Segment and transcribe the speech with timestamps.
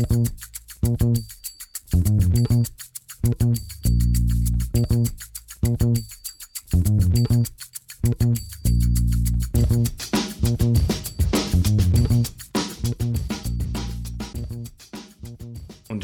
[0.00, 0.08] Und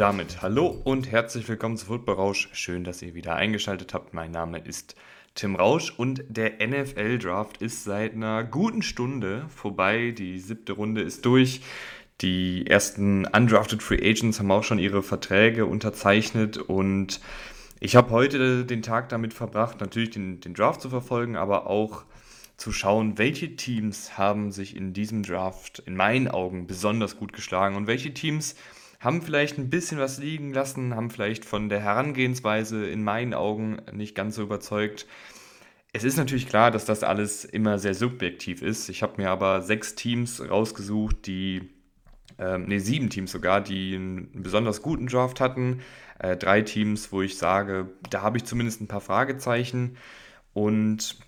[0.01, 2.51] damit hallo und herzlich willkommen zu Football Rausch.
[2.53, 4.13] Schön, dass ihr wieder eingeschaltet habt.
[4.13, 4.95] Mein Name ist
[5.35, 10.11] Tim Rausch und der NFL Draft ist seit einer guten Stunde vorbei.
[10.11, 11.63] Die siebte Runde ist durch.
[12.23, 17.21] Die ersten undrafted Free Agents haben auch schon ihre Verträge unterzeichnet und
[17.79, 22.04] ich habe heute den Tag damit verbracht, natürlich den, den Draft zu verfolgen, aber auch
[22.57, 27.76] zu schauen, welche Teams haben sich in diesem Draft in meinen Augen besonders gut geschlagen
[27.76, 28.57] und welche Teams
[28.98, 33.83] haben vielleicht ein bisschen was liegen lassen, haben vielleicht von der Herangehensweise in meinen Augen
[33.92, 35.06] nicht ganz so überzeugt.
[35.92, 38.89] Es ist natürlich klar, dass das alles immer sehr subjektiv ist.
[38.89, 41.75] Ich habe mir aber sechs Teams rausgesucht, die,
[42.39, 45.81] ähm, ne, sieben Teams sogar, die einen besonders guten Draft hatten.
[46.19, 49.97] Äh, drei Teams, wo ich sage, da habe ich zumindest ein paar Fragezeichen.
[50.53, 51.19] Und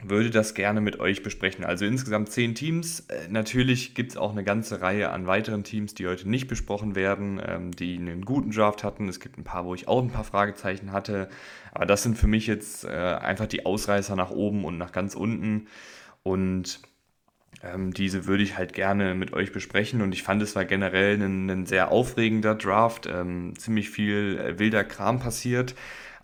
[0.00, 1.64] würde das gerne mit euch besprechen.
[1.64, 3.00] Also insgesamt zehn Teams.
[3.08, 6.94] Äh, natürlich gibt es auch eine ganze Reihe an weiteren Teams, die heute nicht besprochen
[6.94, 9.08] werden, ähm, die einen guten Draft hatten.
[9.08, 11.28] Es gibt ein paar, wo ich auch ein paar Fragezeichen hatte.
[11.72, 15.16] Aber das sind für mich jetzt äh, einfach die Ausreißer nach oben und nach ganz
[15.16, 15.66] unten.
[16.22, 16.80] Und
[17.62, 20.02] ähm, diese würde ich halt gerne mit euch besprechen.
[20.02, 23.06] Und ich fand, es war generell ein, ein sehr aufregender Draft.
[23.06, 25.74] Ähm, ziemlich viel äh, wilder Kram passiert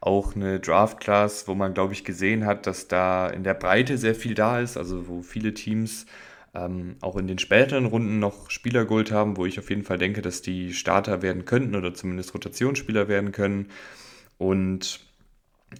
[0.05, 3.97] auch eine Draft Class, wo man, glaube ich, gesehen hat, dass da in der Breite
[3.97, 6.05] sehr viel da ist, also wo viele Teams
[6.55, 9.97] ähm, auch in den späteren Runden noch Spieler geholt haben, wo ich auf jeden Fall
[9.99, 13.71] denke, dass die Starter werden könnten oder zumindest Rotationsspieler werden können.
[14.37, 15.01] Und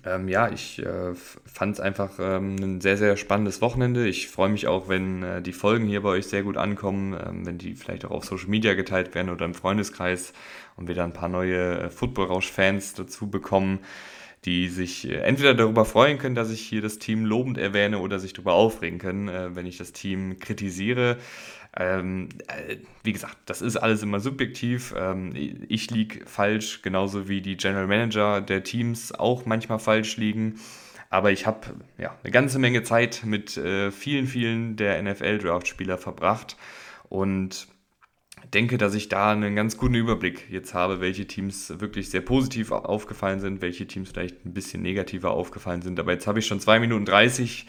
[0.05, 4.07] ähm, ja, ich äh, fand es einfach ähm, ein sehr, sehr spannendes Wochenende.
[4.07, 7.47] Ich freue mich auch, wenn äh, die Folgen hier bei euch sehr gut ankommen, ähm,
[7.47, 10.33] wenn die vielleicht auch auf Social Media geteilt werden oder im Freundeskreis
[10.77, 13.81] und wir da ein paar neue äh, Football-Rausch-Fans dazu bekommen
[14.45, 18.19] die sich äh, entweder darüber freuen können, dass ich hier das Team lobend erwähne oder
[18.19, 21.19] sich darüber aufregen können, äh, wenn ich das Team kritisiere.
[21.77, 24.95] Ähm, äh, wie gesagt, das ist alles immer subjektiv.
[24.97, 25.33] Ähm,
[25.69, 30.61] ich liege falsch, genauso wie die General Manager der Teams auch manchmal falsch liegen.
[31.11, 36.57] Aber ich habe ja, eine ganze Menge Zeit mit äh, vielen, vielen der NFL-Draft-Spieler verbracht
[37.09, 37.69] und
[38.53, 42.73] denke, dass ich da einen ganz guten Überblick jetzt habe, welche Teams wirklich sehr positiv
[42.73, 45.99] aufgefallen sind, welche Teams vielleicht ein bisschen negativer aufgefallen sind.
[45.99, 47.67] Aber jetzt habe ich schon 2 Minuten 30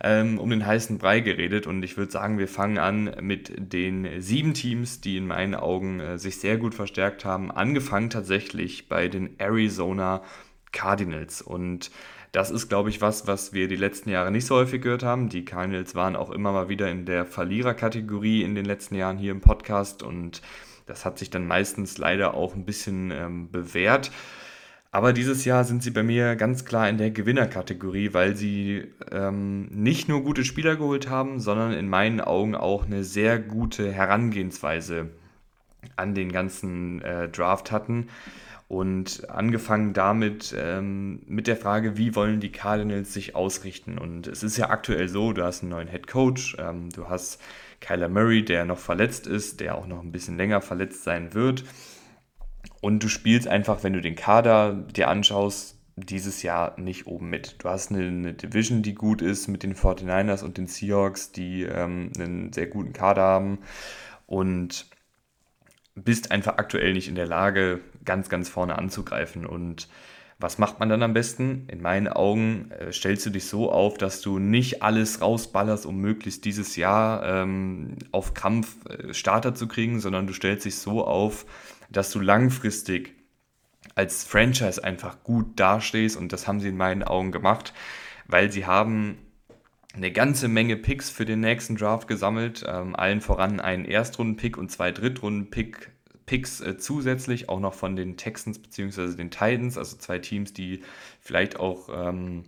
[0.00, 4.20] ähm, um den heißen Brei geredet und ich würde sagen, wir fangen an mit den
[4.20, 7.50] sieben Teams, die in meinen Augen äh, sich sehr gut verstärkt haben.
[7.50, 10.22] Angefangen tatsächlich bei den Arizona
[10.70, 11.90] Cardinals und
[12.32, 15.28] das ist, glaube ich, was, was wir die letzten Jahre nicht so häufig gehört haben.
[15.28, 19.32] Die Cardinals waren auch immer mal wieder in der Verliererkategorie in den letzten Jahren hier
[19.32, 20.42] im Podcast und
[20.86, 24.10] das hat sich dann meistens leider auch ein bisschen ähm, bewährt.
[24.90, 29.66] Aber dieses Jahr sind sie bei mir ganz klar in der Gewinnerkategorie, weil sie ähm,
[29.66, 35.10] nicht nur gute Spieler geholt haben, sondern in meinen Augen auch eine sehr gute Herangehensweise
[35.96, 38.08] an den ganzen äh, Draft hatten.
[38.68, 43.96] Und angefangen damit ähm, mit der Frage, wie wollen die Cardinals sich ausrichten?
[43.96, 47.40] Und es ist ja aktuell so, du hast einen neuen Head Coach, ähm, du hast
[47.80, 51.64] Kyler Murray, der noch verletzt ist, der auch noch ein bisschen länger verletzt sein wird.
[52.82, 57.56] Und du spielst einfach, wenn du den Kader dir anschaust, dieses Jahr nicht oben mit.
[57.58, 61.62] Du hast eine, eine Division, die gut ist mit den 49ers und den Seahawks, die
[61.62, 63.58] ähm, einen sehr guten Kader haben.
[64.26, 64.86] Und
[66.04, 69.46] bist einfach aktuell nicht in der Lage, ganz, ganz vorne anzugreifen.
[69.46, 69.88] Und
[70.38, 71.66] was macht man dann am besten?
[71.68, 75.98] In meinen Augen äh, stellst du dich so auf, dass du nicht alles rausballerst, um
[75.98, 81.04] möglichst dieses Jahr ähm, auf Krampf äh, Starter zu kriegen, sondern du stellst dich so
[81.04, 81.46] auf,
[81.90, 83.14] dass du langfristig
[83.94, 87.72] als Franchise einfach gut dastehst und das haben sie in meinen Augen gemacht,
[88.26, 89.18] weil sie haben
[89.98, 94.70] eine ganze Menge Picks für den nächsten Draft gesammelt, ähm, allen voran einen Erstrunden-Pick und
[94.70, 95.90] zwei Drittrunden-Pick
[96.24, 99.16] Picks äh, zusätzlich, auch noch von den Texans bzw.
[99.16, 100.82] den Titans, also zwei Teams, die
[101.20, 102.44] vielleicht auch ähm,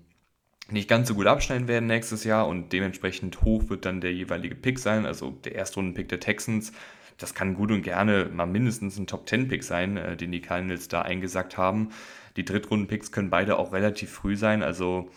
[0.70, 4.54] nicht ganz so gut abschneiden werden nächstes Jahr und dementsprechend hoch wird dann der jeweilige
[4.54, 6.72] Pick sein, also der Erstrunden-Pick der Texans.
[7.18, 11.02] Das kann gut und gerne mal mindestens ein Top-10-Pick sein, äh, den die Cardinals da
[11.02, 11.90] eingesackt haben.
[12.36, 15.10] Die Drittrunden-Picks können beide auch relativ früh sein, also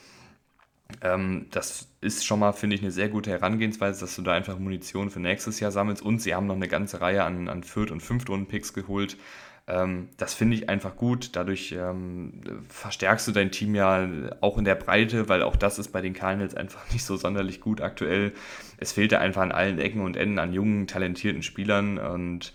[1.02, 4.60] ähm, das ist schon mal, finde ich, eine sehr gute Herangehensweise, dass du da einfach
[4.60, 6.04] Munition für nächstes Jahr sammelst.
[6.04, 9.18] Und sie haben noch eine ganze Reihe an, an Viert- und Fünftrunden-Picks geholt.
[9.66, 11.36] Ähm, das finde ich einfach gut.
[11.36, 14.08] Dadurch ähm, verstärkst du dein Team ja
[14.42, 17.62] auch in der Breite, weil auch das ist bei den Cardinals einfach nicht so sonderlich
[17.62, 18.34] gut aktuell.
[18.78, 22.54] Es fehlt da einfach an allen Ecken und Enden an jungen, talentierten Spielern und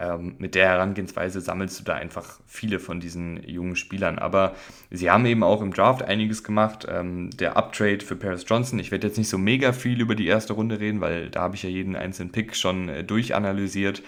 [0.00, 4.18] Ähm, mit der Herangehensweise sammelst du da einfach viele von diesen jungen Spielern.
[4.18, 4.54] Aber
[4.90, 6.86] sie haben eben auch im Draft einiges gemacht.
[6.88, 10.28] Ähm, der Uptrade für Paris Johnson, ich werde jetzt nicht so mega viel über die
[10.28, 14.02] erste Runde reden, weil da habe ich ja jeden einzelnen Pick schon äh, durchanalysiert.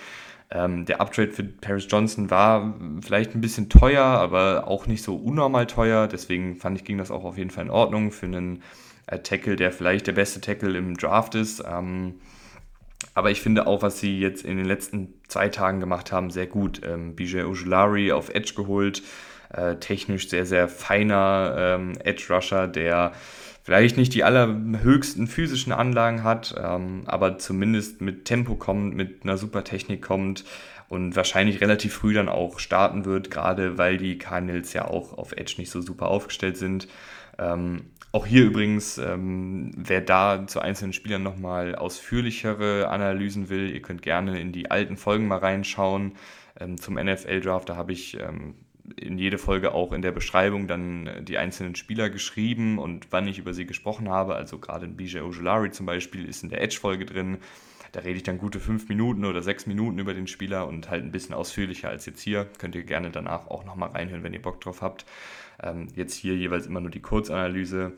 [0.52, 5.16] Ähm, der Uptrade für Paris Johnson war vielleicht ein bisschen teuer, aber auch nicht so
[5.16, 6.06] unnormal teuer.
[6.06, 8.62] Deswegen fand ich, ging das auch auf jeden Fall in Ordnung für einen
[9.06, 11.64] äh, Tackle, der vielleicht der beste Tackle im Draft ist.
[11.68, 12.14] Ähm,
[13.14, 16.46] aber ich finde auch, was sie jetzt in den letzten zwei Tagen gemacht haben, sehr
[16.46, 16.80] gut.
[16.84, 19.02] Ähm, Bijay Ojulari auf Edge geholt,
[19.52, 23.12] äh, technisch sehr, sehr feiner ähm, Edge-Rusher, der
[23.62, 29.36] vielleicht nicht die allerhöchsten physischen Anlagen hat, ähm, aber zumindest mit Tempo kommt, mit einer
[29.36, 30.44] super Technik kommt
[30.88, 35.32] und wahrscheinlich relativ früh dann auch starten wird, gerade weil die Cardinals ja auch auf
[35.32, 36.88] Edge nicht so super aufgestellt sind.
[37.38, 37.82] Ähm,
[38.12, 44.02] auch hier übrigens, ähm, wer da zu einzelnen Spielern nochmal ausführlichere Analysen will, ihr könnt
[44.02, 46.12] gerne in die alten Folgen mal reinschauen
[46.58, 47.68] ähm, zum NFL-Draft.
[47.68, 48.54] Da habe ich ähm,
[48.96, 53.38] in jede Folge auch in der Beschreibung dann die einzelnen Spieler geschrieben und wann ich
[53.38, 54.34] über sie gesprochen habe.
[54.34, 57.38] Also gerade in BJ Ojolari zum Beispiel ist in der Edge-Folge drin.
[57.92, 61.04] Da rede ich dann gute fünf Minuten oder sechs Minuten über den Spieler und halt
[61.04, 62.48] ein bisschen ausführlicher als jetzt hier.
[62.58, 65.04] Könnt ihr gerne danach auch nochmal reinhören, wenn ihr Bock drauf habt.
[65.62, 67.92] Ähm, jetzt hier jeweils immer nur die Kurzanalyse.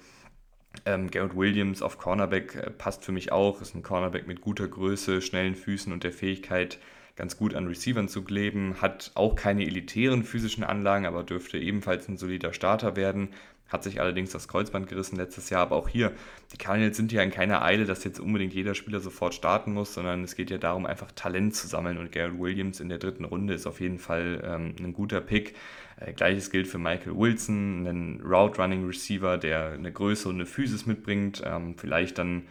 [0.87, 3.61] Ähm, Garrett Williams auf Cornerback äh, passt für mich auch.
[3.61, 6.79] Ist ein Cornerback mit guter Größe, schnellen Füßen und der Fähigkeit,
[7.15, 8.81] ganz gut an Receivern zu kleben.
[8.81, 13.29] Hat auch keine elitären physischen Anlagen, aber dürfte ebenfalls ein solider Starter werden.
[13.69, 15.63] Hat sich allerdings das Kreuzband gerissen letztes Jahr.
[15.63, 16.13] Aber auch hier,
[16.53, 19.95] die Cardinals sind ja in keiner Eile, dass jetzt unbedingt jeder Spieler sofort starten muss,
[19.95, 21.97] sondern es geht ja darum, einfach Talent zu sammeln.
[21.97, 25.55] Und Garrett Williams in der dritten Runde ist auf jeden Fall ähm, ein guter Pick.
[25.97, 30.47] Äh, Gleiches gilt für Michael Wilson, einen Route Running Receiver, der eine Größe und eine
[30.47, 31.43] Physis mitbringt.
[31.45, 32.45] Ähm, vielleicht dann,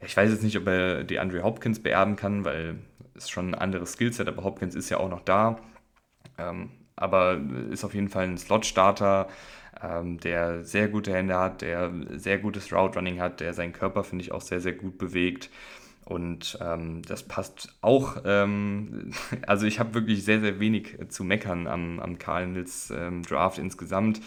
[0.00, 2.76] ich weiß jetzt nicht, ob er die Andre Hopkins beerben kann, weil
[3.14, 5.60] es schon ein anderes Skillset, aber Hopkins ist ja auch noch da.
[6.38, 7.38] Ähm, aber
[7.70, 9.28] ist auf jeden Fall ein Slot-Starter,
[9.82, 14.04] ähm, der sehr gute Hände hat, der sehr gutes Route Running hat, der seinen Körper,
[14.04, 15.50] finde ich, auch sehr, sehr gut bewegt.
[16.06, 18.18] Und ähm, das passt auch.
[18.24, 19.10] Ähm,
[19.46, 24.20] also ich habe wirklich sehr, sehr wenig zu meckern am, am Cardinals ähm, Draft insgesamt.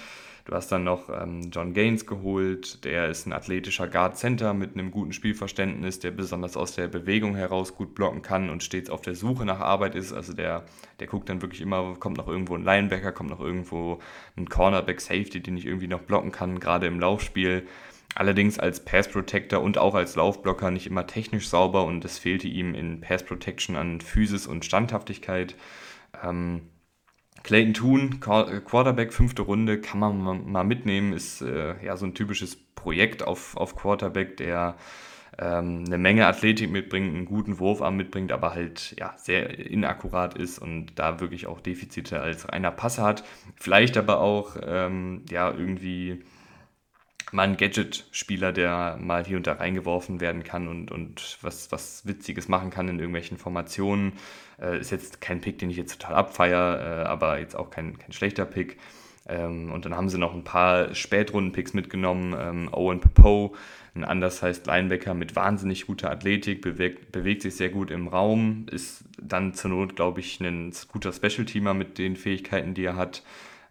[0.43, 4.73] Du hast dann noch ähm, John Gaines geholt, der ist ein athletischer Guard Center mit
[4.73, 9.01] einem guten Spielverständnis, der besonders aus der Bewegung heraus gut blocken kann und stets auf
[9.01, 10.11] der Suche nach Arbeit ist.
[10.11, 10.63] Also der,
[10.99, 13.99] der guckt dann wirklich immer, kommt noch irgendwo ein Linebacker, kommt noch irgendwo
[14.35, 17.67] ein Cornerback Safety, den ich irgendwie noch blocken kann, gerade im Laufspiel.
[18.15, 22.47] Allerdings als Pass Protector und auch als Laufblocker nicht immer technisch sauber und es fehlte
[22.47, 25.55] ihm in Pass Protection an Physis und Standhaftigkeit.
[26.23, 26.63] Ähm,
[27.43, 32.57] Clayton Toon, Quarterback, fünfte Runde, kann man mal mitnehmen, ist äh, ja so ein typisches
[32.57, 34.75] Projekt auf, auf Quarterback, der
[35.37, 40.59] ähm, eine Menge Athletik mitbringt, einen guten Wurfarm mitbringt, aber halt ja sehr inakkurat ist
[40.59, 43.23] und da wirklich auch Defizite als reiner Passer hat.
[43.55, 46.23] Vielleicht aber auch ähm, ja irgendwie
[47.31, 52.05] mal ein Gadget-Spieler, der mal hier und da reingeworfen werden kann und, und was, was
[52.05, 54.13] Witziges machen kann in irgendwelchen Formationen.
[54.61, 57.97] Äh, ist jetzt kein Pick, den ich jetzt total abfeier, äh, aber jetzt auch kein,
[57.97, 58.77] kein schlechter Pick.
[59.27, 62.35] Ähm, und dann haben sie noch ein paar Spätrunden-Picks mitgenommen.
[62.37, 63.55] Ähm, Owen Popo,
[63.93, 68.65] ein anders heißt Linebacker mit wahnsinnig guter Athletik, bewegt, bewegt sich sehr gut im Raum,
[68.71, 73.23] ist dann zur Not, glaube ich, ein guter Special-Teamer mit den Fähigkeiten, die er hat.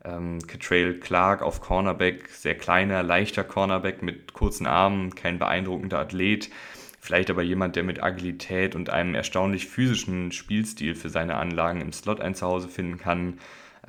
[0.04, 6.50] Ähm, Catrail Clark auf Cornerback, sehr kleiner, leichter Cornerback mit kurzen Armen, kein beeindruckender Athlet.
[7.00, 11.92] Vielleicht aber jemand, der mit Agilität und einem erstaunlich physischen Spielstil für seine Anlagen im
[11.92, 13.38] Slot ein Zuhause finden kann.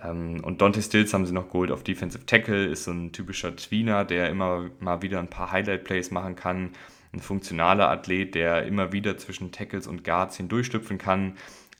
[0.03, 3.55] Ähm, und Dante Stills haben sie noch geholt auf Defensive Tackle, ist so ein typischer
[3.55, 6.71] Tweener, der immer mal wieder ein paar Highlight-Plays machen kann.
[7.11, 11.33] Ein funktionaler Athlet, der immer wieder zwischen Tackles und Guards hindurchstüpfen kann.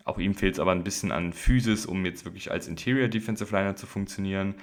[0.10, 3.56] Auch ihm fehlt es aber ein bisschen an Physis, um jetzt wirklich als Interior Defensive
[3.56, 4.56] Liner zu funktionieren.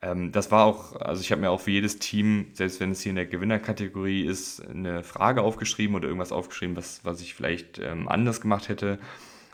[0.00, 3.02] Ähm, das war auch, also ich habe mir auch für jedes Team, selbst wenn es
[3.02, 7.78] hier in der Gewinnerkategorie ist, eine Frage aufgeschrieben oder irgendwas aufgeschrieben, was, was ich vielleicht
[7.80, 8.98] ähm, anders gemacht hätte.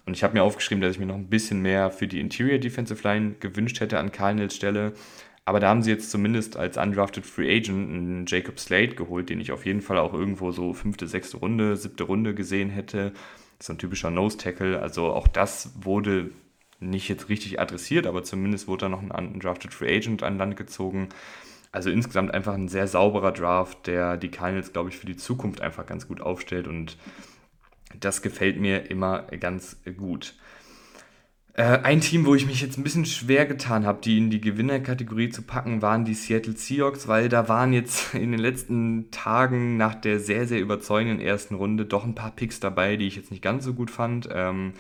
[0.07, 2.59] Und ich habe mir aufgeschrieben, dass ich mir noch ein bisschen mehr für die Interior
[2.59, 4.93] Defensive Line gewünscht hätte an Cardinals Stelle.
[5.47, 9.41] Aber da haben sie jetzt zumindest als undrafted Free Agent einen Jacob Slade geholt, den
[9.41, 13.13] ich auf jeden Fall auch irgendwo so fünfte, sechste Runde, siebte Runde gesehen hätte
[13.63, 14.81] so ein typischer Nose-Tackle.
[14.81, 16.31] Also auch das wurde
[16.81, 20.57] nicht jetzt richtig adressiert, aber zumindest wurde da noch ein undrafted Free Agent an Land
[20.57, 21.11] gezogen.
[21.73, 25.61] Also insgesamt einfach ein sehr sauberer Draft, der die Cardinals, glaube ich, für die Zukunft
[25.61, 26.97] einfach ganz gut aufstellt und
[27.99, 30.35] das gefällt mir immer ganz gut.
[31.55, 34.41] Äh, ein Team, wo ich mich jetzt ein bisschen schwer getan habe, die in die
[34.41, 39.77] Gewinnerkategorie zu packen, waren die Seattle Seahawks, weil da waren jetzt in den letzten Tagen
[39.77, 43.31] nach der sehr, sehr überzeugenden ersten Runde doch ein paar Picks dabei, die ich jetzt
[43.31, 44.29] nicht ganz so gut fand.
[44.33, 44.75] Ähm,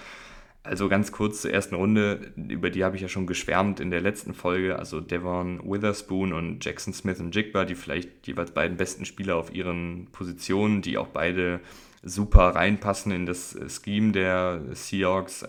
[0.63, 4.03] Also ganz kurz zur ersten Runde, über die habe ich ja schon geschwärmt in der
[4.03, 4.79] letzten Folge.
[4.79, 9.55] Also Devon Witherspoon und Jackson Smith und Jigba, die vielleicht jeweils beiden besten Spieler auf
[9.55, 11.61] ihren Positionen, die auch beide
[12.03, 15.45] super reinpassen in das Scheme der Seahawks.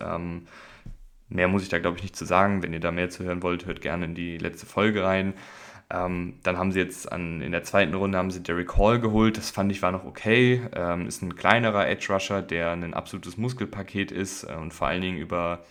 [1.32, 2.62] Mehr muss ich da, glaube ich, nicht zu sagen.
[2.62, 5.34] Wenn ihr da mehr zu hören wollt, hört gerne in die letzte Folge rein.
[5.90, 9.36] Ähm, dann haben sie jetzt an, in der zweiten Runde haben sie Derek Hall geholt.
[9.36, 10.62] Das fand ich war noch okay.
[10.74, 15.02] Ähm, ist ein kleinerer Edge Rusher, der ein absolutes Muskelpaket ist äh, und vor allen
[15.02, 15.64] Dingen über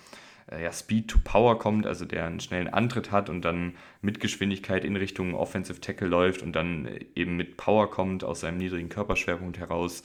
[0.52, 4.20] äh, ja, Speed to Power kommt, also der einen schnellen Antritt hat und dann mit
[4.20, 8.90] Geschwindigkeit in Richtung Offensive Tackle läuft und dann eben mit Power kommt aus seinem niedrigen
[8.90, 10.04] Körperschwerpunkt heraus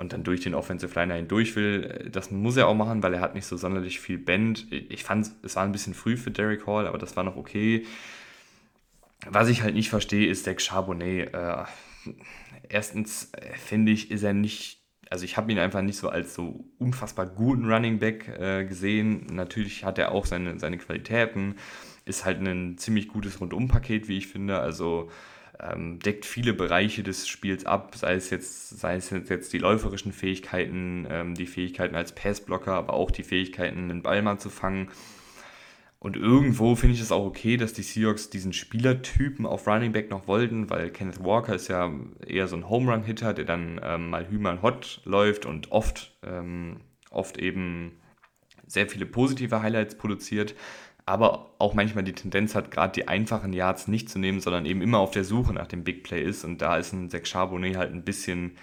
[0.00, 2.08] und dann durch den Offensive Liner hindurch will.
[2.10, 4.66] Das muss er auch machen, weil er hat nicht so sonderlich viel Bend.
[4.70, 7.84] Ich fand, es war ein bisschen früh für Derek Hall, aber das war noch okay.
[9.28, 11.34] Was ich halt nicht verstehe, ist der Charbonnet.
[11.34, 11.64] Äh,
[12.70, 14.80] erstens äh, finde ich, ist er nicht,
[15.10, 19.26] also ich habe ihn einfach nicht so als so unfassbar guten Running Back äh, gesehen.
[19.30, 21.56] Natürlich hat er auch seine, seine Qualitäten,
[22.06, 24.60] ist halt ein ziemlich gutes Rundumpaket, wie ich finde.
[24.60, 25.10] Also
[25.62, 30.12] ähm, deckt viele Bereiche des Spiels ab, sei es jetzt, sei es jetzt die läuferischen
[30.12, 34.88] Fähigkeiten, ähm, die Fähigkeiten als Passblocker, aber auch die Fähigkeiten, den Ball mal zu fangen.
[35.98, 40.08] Und irgendwo finde ich es auch okay, dass die Seahawks diesen Spielertypen auf Running Back
[40.10, 41.92] noch wollten, weil Kenneth Walker ist ja
[42.26, 46.16] eher so ein Home Run Hitter, der dann ähm, mal Hümer Hot läuft und oft,
[46.22, 48.00] ähm, oft eben
[48.66, 50.54] sehr viele positive Highlights produziert,
[51.06, 54.82] aber auch manchmal die Tendenz hat, gerade die einfachen Yards nicht zu nehmen, sondern eben
[54.82, 56.44] immer auf der Suche nach dem Big Play ist.
[56.44, 58.56] Und da ist ein Zach Charbonnet halt ein bisschen,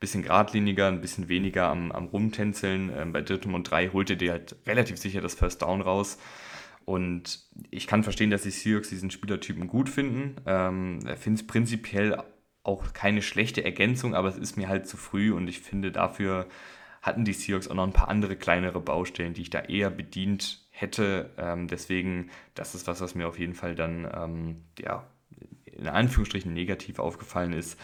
[0.00, 2.92] bisschen geradliniger, ein bisschen weniger am, am Rumtänzeln.
[2.96, 6.18] Ähm, bei drittem und drei holte der halt relativ sicher das First Down raus.
[6.84, 10.36] Und ich kann verstehen, dass die Seahawks diesen Spielertypen gut finden.
[10.46, 12.22] Ähm, ich finde es prinzipiell
[12.62, 16.46] auch keine schlechte Ergänzung, aber es ist mir halt zu früh und ich finde, dafür
[17.02, 20.63] hatten die Seahawks auch noch ein paar andere kleinere Baustellen, die ich da eher bedient
[20.74, 21.30] hätte.
[21.38, 25.06] Ähm, deswegen, das ist was, was mir auf jeden Fall dann, ähm, ja,
[25.64, 27.78] in Anführungsstrichen negativ aufgefallen ist.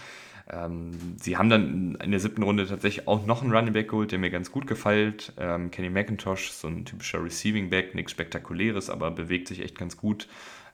[0.53, 4.11] Ähm, sie haben dann in der siebten Runde tatsächlich auch noch einen Running Back geholt,
[4.11, 5.33] der mir ganz gut gefällt.
[5.39, 9.97] Ähm, Kenny McIntosh, so ein typischer Receiving Back, nichts Spektakuläres, aber bewegt sich echt ganz
[9.97, 10.27] gut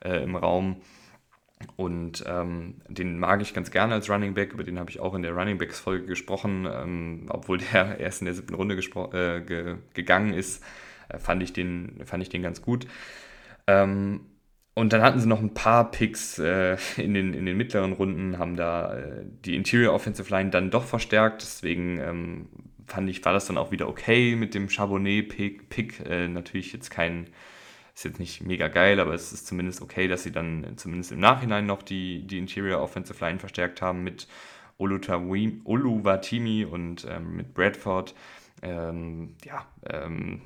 [0.02, 0.76] äh, im Raum.
[1.76, 5.14] Und ähm, den mag ich ganz gerne als Running Back, über den habe ich auch
[5.14, 9.40] in der Running Backs Folge gesprochen, ähm, obwohl der erst in der siebten Runde äh,
[9.40, 10.62] ge gegangen ist,
[11.18, 12.86] fand, ich den, fand ich den ganz gut.
[13.66, 14.20] Ähm,
[14.78, 18.38] und dann hatten sie noch ein paar Picks äh, in, den, in den mittleren Runden,
[18.38, 21.40] haben da äh, die Interior Offensive Line dann doch verstärkt.
[21.40, 22.48] Deswegen ähm,
[22.86, 25.70] fand ich, war das dann auch wieder okay mit dem Charbonnet-Pick.
[25.70, 27.28] Pick, äh, natürlich jetzt kein,
[27.94, 31.20] ist jetzt nicht mega geil, aber es ist zumindest okay, dass sie dann zumindest im
[31.20, 34.28] Nachhinein noch die, die Interior Offensive Line verstärkt haben mit
[34.76, 38.14] Oluwatimi und ähm, mit Bradford.
[38.60, 40.42] Ähm, ja, ähm,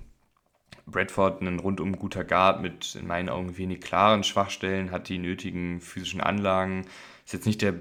[0.87, 5.81] Bradford ein rundum guter Guard mit in meinen Augen wenig klaren Schwachstellen, hat die nötigen
[5.81, 6.87] physischen Anlagen.
[7.25, 7.75] Ist jetzt nicht der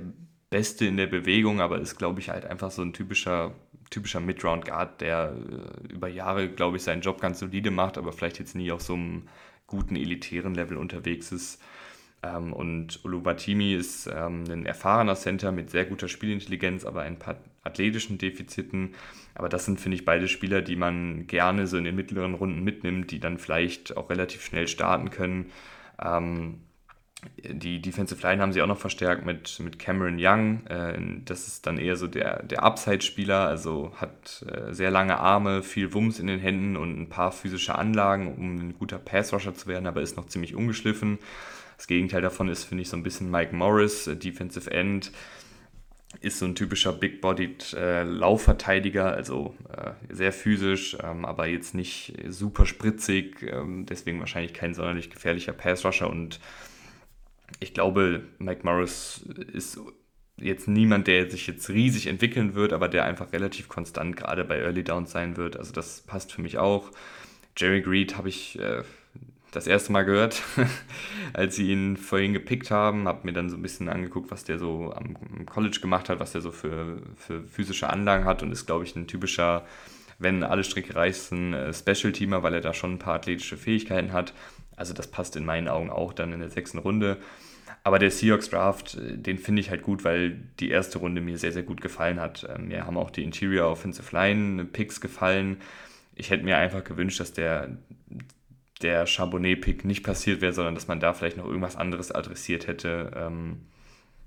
[0.49, 3.53] Beste in der Bewegung, aber ist, glaube ich, halt einfach so ein typischer,
[3.89, 8.39] typischer Mid-Round-Guard, der äh, über Jahre, glaube ich, seinen Job ganz solide macht, aber vielleicht
[8.39, 9.27] jetzt nie auf so einem
[9.67, 11.61] guten elitären Level unterwegs ist.
[12.23, 17.37] Ähm, und Oluwatimi ist ähm, ein erfahrener Center mit sehr guter Spielintelligenz, aber ein paar
[17.63, 18.95] athletischen Defiziten.
[19.35, 22.63] Aber das sind, finde ich, beide Spieler, die man gerne so in den mittleren Runden
[22.63, 25.51] mitnimmt, die dann vielleicht auch relativ schnell starten können.
[26.01, 26.61] Ähm,
[27.43, 30.65] die Defensive Line haben sie auch noch verstärkt mit, mit Cameron Young.
[30.67, 35.61] Äh, das ist dann eher so der, der Upside-Spieler, also hat äh, sehr lange Arme,
[35.63, 39.67] viel Wumms in den Händen und ein paar physische Anlagen, um ein guter Pass-Rusher zu
[39.67, 41.19] werden, aber ist noch ziemlich ungeschliffen.
[41.79, 45.13] Das Gegenteil davon ist, finde ich, so ein bisschen Mike Morris, äh, Defensive End.
[46.19, 52.15] Ist so ein typischer Big-Bodied äh, Laufverteidiger, also äh, sehr physisch, ähm, aber jetzt nicht
[52.27, 56.09] super spritzig, ähm, deswegen wahrscheinlich kein sonderlich gefährlicher Pass-Rusher.
[56.09, 56.41] Und
[57.61, 59.79] ich glaube, Mike Morris ist
[60.35, 64.57] jetzt niemand, der sich jetzt riesig entwickeln wird, aber der einfach relativ konstant gerade bei
[64.57, 65.55] Early Downs sein wird.
[65.55, 66.91] Also das passt für mich auch.
[67.55, 68.83] Jerry Greed habe ich äh,
[69.51, 70.43] das erste Mal gehört,
[71.33, 73.07] als sie ihn vorhin gepickt haben.
[73.07, 76.33] Habe mir dann so ein bisschen angeguckt, was der so am College gemacht hat, was
[76.33, 79.65] der so für, für physische Anlagen hat und ist, glaube ich, ein typischer,
[80.19, 84.33] wenn alle Stricke reißen, äh, Special-Teamer, weil er da schon ein paar athletische Fähigkeiten hat.
[84.75, 87.17] Also das passt in meinen Augen auch dann in der sechsten Runde.
[87.83, 91.37] Aber der Seahawks Draft, äh, den finde ich halt gut, weil die erste Runde mir
[91.37, 92.47] sehr, sehr gut gefallen hat.
[92.53, 95.57] Ähm, mir haben auch die Interior Offensive Line Picks gefallen.
[96.13, 97.77] Ich hätte mir einfach gewünscht, dass der
[98.81, 103.11] der Charbonnet-Pick nicht passiert wäre, sondern dass man da vielleicht noch irgendwas anderes adressiert hätte.
[103.15, 103.65] Ähm,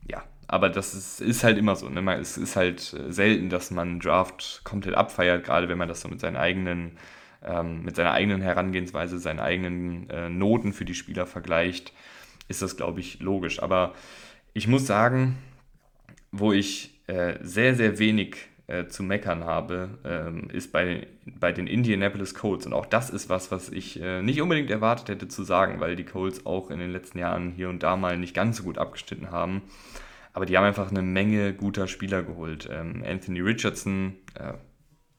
[0.08, 1.88] ja, aber das ist, ist halt immer so.
[1.88, 2.18] Ne?
[2.18, 6.08] Es ist halt selten, dass man einen Draft komplett abfeiert, gerade wenn man das so
[6.08, 6.98] mit seinen eigenen
[7.44, 11.92] ähm, mit seiner eigenen Herangehensweise, seinen eigenen äh, Noten für die Spieler vergleicht,
[12.48, 13.62] ist das, glaube ich, logisch.
[13.62, 13.94] Aber
[14.52, 15.38] ich muss sagen,
[16.30, 21.66] wo ich äh, sehr, sehr wenig äh, zu meckern habe, ähm, ist bei, bei den
[21.66, 22.66] Indianapolis Colts.
[22.66, 25.96] Und auch das ist was, was ich äh, nicht unbedingt erwartet hätte zu sagen, weil
[25.96, 28.78] die Colts auch in den letzten Jahren hier und da mal nicht ganz so gut
[28.78, 29.62] abgeschnitten haben.
[30.32, 32.68] Aber die haben einfach eine Menge guter Spieler geholt.
[32.72, 34.54] Ähm, Anthony Richardson, äh,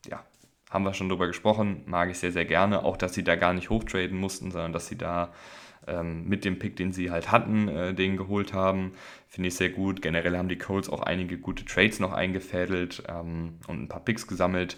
[0.10, 0.26] ja,
[0.70, 2.84] haben wir schon drüber gesprochen, mag ich sehr, sehr gerne.
[2.84, 5.32] Auch, dass sie da gar nicht hochtraden mussten, sondern dass sie da
[5.88, 8.94] ähm, mit dem Pick, den sie halt hatten, äh, den geholt haben.
[9.28, 10.02] Finde ich sehr gut.
[10.02, 14.28] Generell haben die Colts auch einige gute Trades noch eingefädelt ähm, und ein paar Picks
[14.28, 14.78] gesammelt.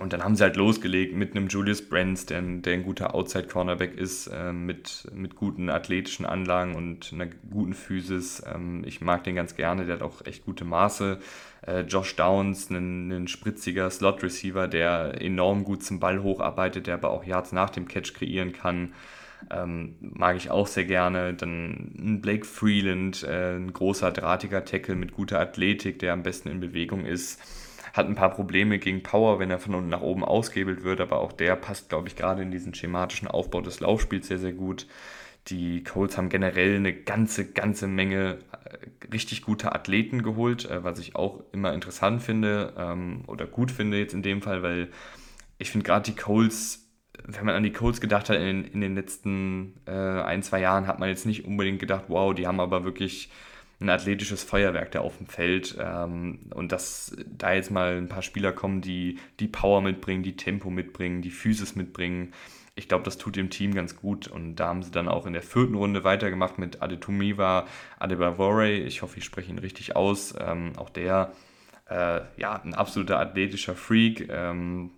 [0.00, 3.96] Und dann haben sie halt losgelegt mit einem Julius Brands, der, der ein guter Outside-Cornerback
[3.96, 8.42] ist, äh, mit, mit guten athletischen Anlagen und einer guten Physis.
[8.52, 11.20] Ähm, ich mag den ganz gerne, der hat auch echt gute Maße.
[11.66, 17.10] Äh, Josh Downs, ein, ein spritziger Slot-Receiver, der enorm gut zum Ball hocharbeitet, der aber
[17.10, 18.94] auch Yards nach dem Catch kreieren kann.
[19.50, 21.34] Ähm, mag ich auch sehr gerne.
[21.34, 26.48] Dann ein Blake Freeland, äh, ein großer, drahtiger Tackle mit guter Athletik, der am besten
[26.48, 27.40] in Bewegung ist.
[27.92, 31.20] Hat ein paar Probleme gegen Power, wenn er von unten nach oben ausgehebelt wird, aber
[31.20, 34.86] auch der passt, glaube ich, gerade in diesen schematischen Aufbau des Laufspiels sehr, sehr gut.
[35.48, 40.98] Die Colts haben generell eine ganze, ganze Menge äh, richtig guter Athleten geholt, äh, was
[40.98, 44.88] ich auch immer interessant finde ähm, oder gut finde jetzt in dem Fall, weil
[45.58, 46.83] ich finde gerade die Colts
[47.26, 50.86] wenn man an die Colts gedacht hat in, in den letzten äh, ein, zwei Jahren,
[50.86, 53.30] hat man jetzt nicht unbedingt gedacht, wow, die haben aber wirklich
[53.80, 55.76] ein athletisches Feuerwerk da auf dem Feld.
[55.80, 60.36] Ähm, und dass da jetzt mal ein paar Spieler kommen, die die Power mitbringen, die
[60.36, 62.32] Tempo mitbringen, die Physis mitbringen.
[62.76, 64.28] Ich glaube, das tut dem Team ganz gut.
[64.28, 67.66] Und da haben sie dann auch in der vierten Runde weitergemacht mit Adetumiva
[67.98, 68.70] Adebavore.
[68.70, 70.34] Ich hoffe, ich spreche ihn richtig aus.
[70.38, 71.32] Ähm, auch der,
[71.88, 74.28] äh, ja, ein absoluter athletischer Freak.
[74.28, 74.90] Ähm,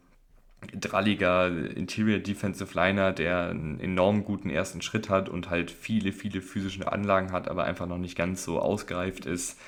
[0.74, 6.40] dralliger Interior Defensive Liner, der einen enorm guten ersten Schritt hat und halt viele, viele
[6.40, 9.58] physische Anlagen hat, aber einfach noch nicht ganz so ausgereift ist.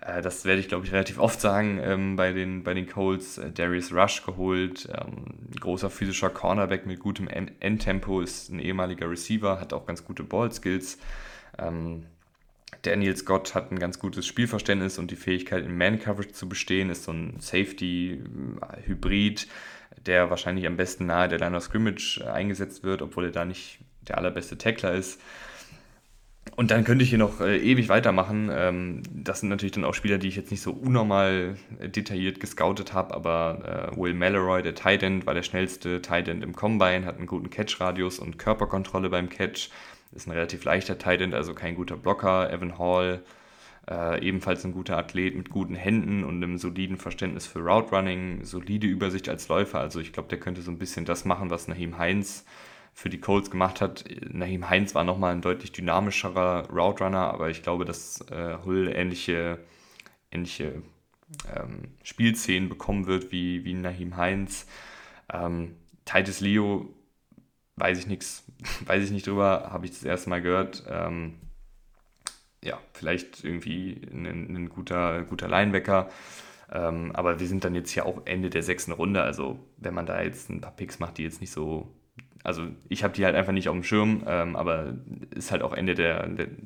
[0.00, 3.38] Äh, das werde ich, glaube ich, relativ oft sagen ähm, bei, den, bei den Colts.
[3.38, 5.24] Äh, Darius Rush geholt, ähm,
[5.60, 10.98] großer physischer Cornerback mit gutem Endtempo, ist ein ehemaliger Receiver, hat auch ganz gute Ballskills.
[11.58, 12.04] Ähm,
[12.82, 17.04] Daniel Scott hat ein ganz gutes Spielverständnis und die Fähigkeit, in Man-Coverage zu bestehen, ist
[17.04, 19.46] so ein Safety-Hybrid,
[20.06, 23.78] der wahrscheinlich am besten nahe der Line of Scrimmage eingesetzt wird, obwohl er da nicht
[24.02, 25.20] der allerbeste Tackler ist.
[26.56, 28.50] Und dann könnte ich hier noch äh, ewig weitermachen.
[28.52, 32.40] Ähm, das sind natürlich dann auch Spieler, die ich jetzt nicht so unnormal äh, detailliert
[32.40, 36.54] gescoutet habe, aber äh, Will Mallory, der Tight End, war der schnellste Tight End im
[36.54, 39.70] Combine, hat einen guten Catch-Radius und Körperkontrolle beim Catch.
[40.14, 42.52] Ist ein relativ leichter Tight End, also kein guter Blocker.
[42.52, 43.22] Evan Hall,
[43.90, 48.44] äh, ebenfalls ein guter Athlet mit guten Händen und einem soliden Verständnis für Route Running,
[48.44, 49.80] solide Übersicht als Läufer.
[49.80, 52.44] Also ich glaube, der könnte so ein bisschen das machen, was Nahim Heinz
[52.92, 54.04] für die Colts gemacht hat.
[54.30, 58.92] Nahim Heinz war nochmal ein deutlich dynamischerer Route Runner, aber ich glaube, dass äh, Hull
[58.94, 59.58] ähnliche,
[60.30, 60.82] ähnliche
[61.54, 64.66] ähm, Spielszenen bekommen wird wie, wie Nahim Heinz.
[65.32, 66.94] Ähm, Titus Leo
[67.76, 68.44] weiß ich nichts,
[68.86, 70.84] weiß ich nicht drüber, habe ich das erste Mal gehört.
[70.88, 71.34] Ähm,
[72.64, 76.08] ja, vielleicht irgendwie ein, ein guter, guter Linebacker.
[76.72, 79.22] Ähm, aber wir sind dann jetzt hier auch Ende der sechsten Runde.
[79.22, 81.94] Also, wenn man da jetzt ein paar Picks macht, die jetzt nicht so.
[82.44, 84.94] Also, ich habe die halt einfach nicht auf dem Schirm, ähm, aber
[85.34, 86.24] ist halt auch Ende, der,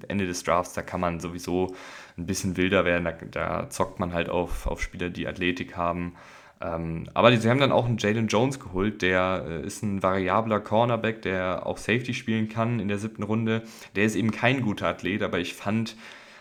[0.08, 0.74] Ende des Drafts.
[0.74, 1.74] Da kann man sowieso
[2.16, 3.04] ein bisschen wilder werden.
[3.04, 6.14] Da, da zockt man halt auf, auf Spieler, die Athletik haben.
[6.60, 10.60] Ähm, aber sie haben dann auch einen Jalen Jones geholt, der äh, ist ein variabler
[10.60, 13.62] Cornerback, der auch Safety spielen kann in der siebten Runde.
[13.94, 15.96] Der ist eben kein guter Athlet, aber ich fand,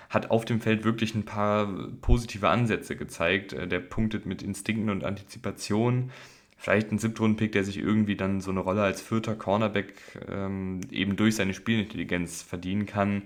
[0.10, 1.68] hat auf dem Feld wirklich ein paar
[2.02, 3.54] positive Ansätze gezeigt.
[3.54, 6.12] Äh, der punktet mit Instinkten und Antizipation.
[6.58, 9.94] Vielleicht ein Siebtrunden-Pick, der sich irgendwie dann so eine Rolle als vierter Cornerback
[10.30, 13.24] ähm, eben durch seine Spielintelligenz verdienen kann.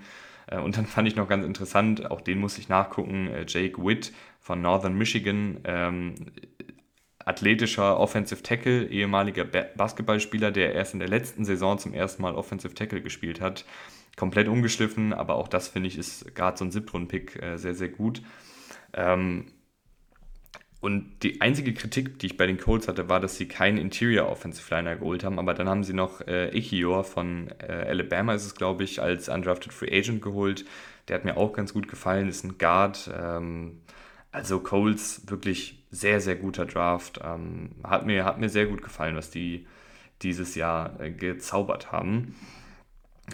[0.47, 3.83] Äh, und dann fand ich noch ganz interessant, auch den muss ich nachgucken, äh, Jake
[3.83, 6.15] Witt von Northern Michigan ähm,
[7.25, 12.73] athletischer Offensive Tackle, ehemaliger Basketballspieler, der erst in der letzten Saison zum ersten Mal Offensive
[12.73, 13.65] Tackle gespielt hat.
[14.15, 17.89] Komplett ungeschliffen, aber auch das finde ich ist gerade so ein Siebtrunden-Pick äh, sehr, sehr
[17.89, 18.21] gut.
[18.93, 19.51] Ähm,
[20.81, 24.29] und die einzige Kritik, die ich bei den Colts hatte, war, dass sie keinen Interior
[24.29, 28.45] Offensive Liner geholt haben, aber dann haben sie noch äh, Ichior von äh, Alabama, ist
[28.45, 30.65] es glaube ich, als Undrafted Free Agent geholt.
[31.07, 33.11] Der hat mir auch ganz gut gefallen, ist ein Guard.
[33.13, 33.81] Ähm,
[34.31, 37.19] also Coles wirklich sehr, sehr guter Draft.
[37.23, 39.67] Ähm, hat, mir, hat mir sehr gut gefallen, was die
[40.21, 42.35] dieses Jahr äh, gezaubert haben.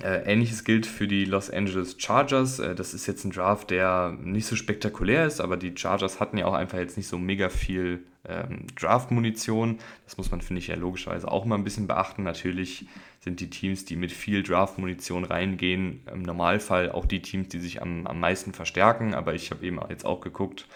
[0.03, 2.59] Äh, Ähnliches gilt für die Los Angeles Chargers.
[2.59, 6.37] Äh, das ist jetzt ein Draft, der nicht so spektakulär ist, aber die Chargers hatten
[6.37, 9.79] ja auch einfach jetzt nicht so mega viel ähm, Draft-Munition.
[10.05, 12.23] Das muss man, finde ich, ja logischerweise auch mal ein bisschen beachten.
[12.23, 12.87] Natürlich
[13.19, 17.81] sind die Teams, die mit viel Draft-Munition reingehen, im Normalfall auch die Teams, die sich
[17.81, 19.13] am, am meisten verstärken.
[19.13, 20.67] Aber ich habe eben jetzt auch geguckt,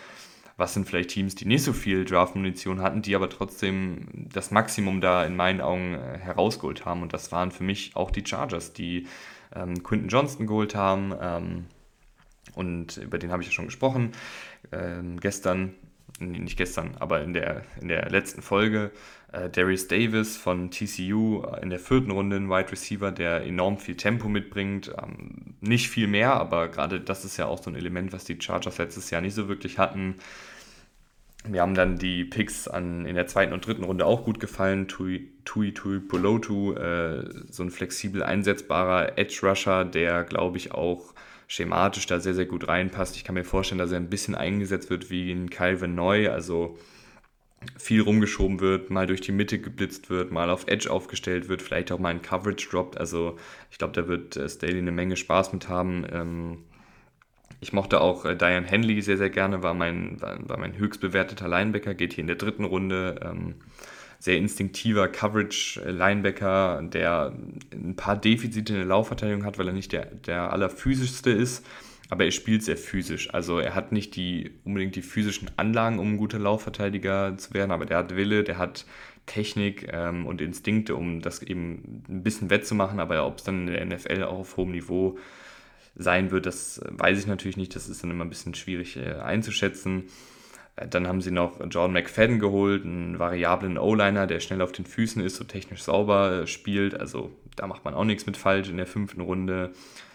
[0.60, 5.00] was sind vielleicht Teams, die nicht so viel Draft-Munition hatten, die aber trotzdem das Maximum
[5.02, 7.02] da in meinen Augen äh, herausgeholt haben.
[7.02, 9.08] Und das waren für mich auch die Chargers, die
[9.56, 11.14] ähm, Quinton Johnston geholt haben.
[11.20, 11.66] Ähm,
[12.56, 14.12] und über den habe ich ja schon gesprochen.
[14.72, 15.76] Ähm, gestern,
[16.20, 18.92] nee, nicht gestern, aber in der, in der letzten Folge.
[19.32, 23.96] Äh, Darius Davis von TCU in der vierten Runde, ein Wide Receiver, der enorm viel
[23.96, 24.94] Tempo mitbringt.
[25.02, 28.38] Ähm, nicht viel mehr, aber gerade das ist ja auch so ein Element, was die
[28.40, 30.16] Chargers letztes Jahr nicht so wirklich hatten.
[31.46, 34.88] Wir haben dann die Picks an, in der zweiten und dritten Runde auch gut gefallen.
[34.88, 41.16] Tui Tui, Tui Polotu, äh, so ein flexibel einsetzbarer Edge-Rusher, der, glaube ich, auch
[41.48, 43.16] schematisch da sehr, sehr gut reinpasst.
[43.16, 46.78] Ich kann mir vorstellen, dass er ein bisschen eingesetzt wird wie ein Calvin Neu, also
[47.80, 51.92] viel rumgeschoben wird, mal durch die Mitte geblitzt wird, mal auf Edge aufgestellt wird, vielleicht
[51.92, 53.00] auch mal ein Coverage droppt.
[53.00, 53.38] Also
[53.72, 56.06] ich glaube, da wird äh, Staley eine Menge Spaß mit haben.
[56.12, 56.58] Ähm,
[57.62, 61.02] ich mochte auch äh, Diane Henley sehr, sehr gerne, war mein, war, war mein höchst
[61.02, 63.20] bewerteter Linebacker, geht hier in der dritten Runde.
[63.24, 63.56] Ähm,
[64.22, 67.34] sehr instinktiver Coverage-Linebacker, der
[67.72, 71.66] ein paar Defizite in der Laufverteidigung hat, weil er nicht der, der allerphysischste ist,
[72.10, 73.34] aber er spielt sehr physisch.
[73.34, 77.72] Also er hat nicht die, unbedingt die physischen Anlagen, um ein guter Laufverteidiger zu werden,
[77.72, 78.86] aber der hat Wille, der hat
[79.26, 83.74] Technik ähm, und Instinkte, um das eben ein bisschen wettzumachen, aber ob es dann in
[83.74, 85.18] der NFL auch auf hohem Niveau
[86.00, 87.76] sein wird, das weiß ich natürlich nicht.
[87.76, 90.06] Das ist dann immer ein bisschen schwierig äh, einzuschätzen.
[90.76, 94.86] Äh, dann haben sie noch John McFadden geholt, einen variablen O-Liner, der schnell auf den
[94.86, 97.00] Füßen ist, so technisch sauber äh, spielt.
[97.00, 99.72] Also da macht man auch nichts mit falsch in der fünften Runde.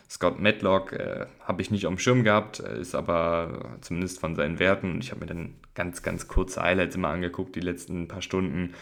[0.08, 4.58] Scott Matlock äh, habe ich nicht auf dem Schirm gehabt, ist aber zumindest von seinen
[4.58, 8.22] Werten, und ich habe mir dann ganz, ganz kurze Highlights immer angeguckt, die letzten paar
[8.22, 8.74] Stunden,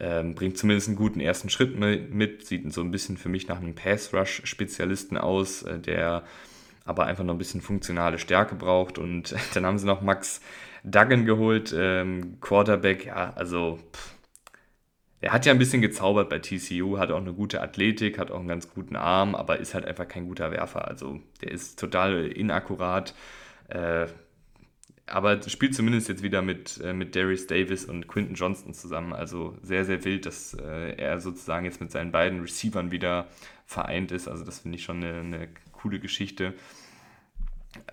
[0.00, 3.58] ähm, bringt zumindest einen guten ersten Schritt mit, sieht so ein bisschen für mich nach
[3.58, 6.22] einem Pass-Rush-Spezialisten aus, äh, der
[6.88, 8.98] aber einfach noch ein bisschen funktionale Stärke braucht.
[8.98, 10.40] Und dann haben sie noch Max
[10.84, 14.14] Duggan geholt, ähm, Quarterback, ja, also pff,
[15.20, 18.38] er hat ja ein bisschen gezaubert bei TCU, hat auch eine gute Athletik, hat auch
[18.38, 20.86] einen ganz guten Arm, aber ist halt einfach kein guter Werfer.
[20.86, 23.14] Also der ist total inakkurat.
[23.68, 24.06] Äh,
[25.06, 29.12] aber spielt zumindest jetzt wieder mit, äh, mit Darius Davis und Quinton Johnston zusammen.
[29.12, 33.26] Also sehr, sehr wild, dass äh, er sozusagen jetzt mit seinen beiden Receivern wieder
[33.66, 34.28] vereint ist.
[34.28, 36.54] Also das finde ich schon eine, eine, coole Geschichte.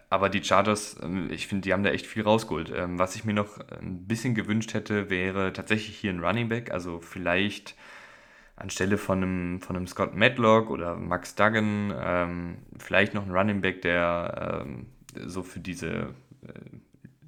[0.10, 2.72] Aber die Chargers, ähm, ich finde, die haben da echt viel rausgeholt.
[2.76, 6.72] Ähm, was ich mir noch ein bisschen gewünscht hätte, wäre tatsächlich hier ein Running Back.
[6.72, 7.76] Also vielleicht
[8.56, 13.62] anstelle von einem, von einem Scott Matlock oder Max Duggan, ähm, vielleicht noch ein Running
[13.62, 14.66] Back, der
[15.26, 16.10] so für diese äh,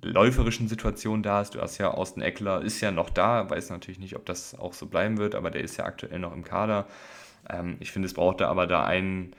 [0.02, 1.56] läuferischen Situation da ist.
[1.56, 4.74] Du hast ja Austin Eckler, ist ja noch da, weiß natürlich nicht, ob das auch
[4.74, 6.88] so bleiben wird, aber der ist ja aktuell noch im Kader.
[7.80, 9.34] Ich finde, es brauchte aber da einen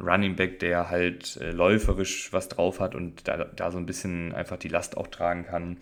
[0.00, 4.34] Running Back, der halt äh, läuferisch was drauf hat und da, da so ein bisschen
[4.34, 5.78] einfach die Last auch tragen kann,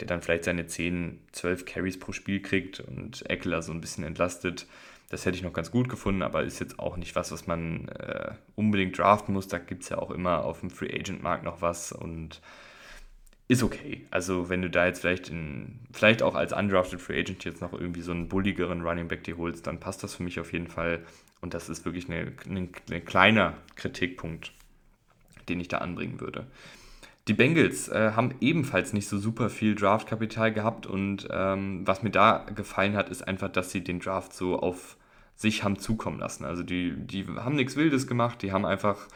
[0.00, 4.04] der dann vielleicht seine 10, 12 Carries pro Spiel kriegt und Eckler so ein bisschen
[4.04, 4.66] entlastet.
[5.08, 7.88] Das hätte ich noch ganz gut gefunden, aber ist jetzt auch nicht was, was man
[7.88, 9.46] äh, unbedingt draften muss.
[9.46, 12.40] Da gibt es ja auch immer auf dem Free Agent Markt noch was und
[13.48, 14.04] ist okay.
[14.10, 17.72] Also wenn du da jetzt vielleicht in, vielleicht auch als undrafted Free Agent jetzt noch
[17.72, 20.66] irgendwie so einen bulligeren Running Back dir holst, dann passt das für mich auf jeden
[20.66, 21.04] Fall.
[21.40, 24.52] Und das ist wirklich ein eine, eine kleiner Kritikpunkt,
[25.48, 26.46] den ich da anbringen würde.
[27.28, 32.10] Die Bengals äh, haben ebenfalls nicht so super viel Draftkapital gehabt und ähm, was mir
[32.10, 34.96] da gefallen hat, ist einfach, dass sie den Draft so auf
[35.34, 36.44] sich haben zukommen lassen.
[36.44, 39.08] Also die, die haben nichts Wildes gemacht, die haben einfach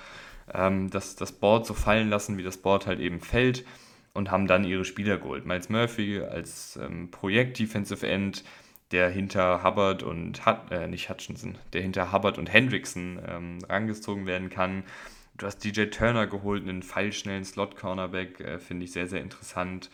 [0.52, 3.64] ähm, das, das Board so fallen lassen, wie das Board halt eben fällt
[4.12, 5.46] und haben dann ihre Spieler geholt.
[5.46, 8.44] Miles Murphy als ähm, Projekt-Defensive End,
[8.92, 14.26] der hinter Hubbard und, Hut, äh, nicht Hutchinson, der hinter Hubbard und Hendrickson ähm, rangezogen
[14.26, 14.84] werden kann.
[15.36, 19.90] Du hast DJ Turner geholt, einen feilschnellen Slot-Cornerback, äh, finde ich sehr, sehr interessant.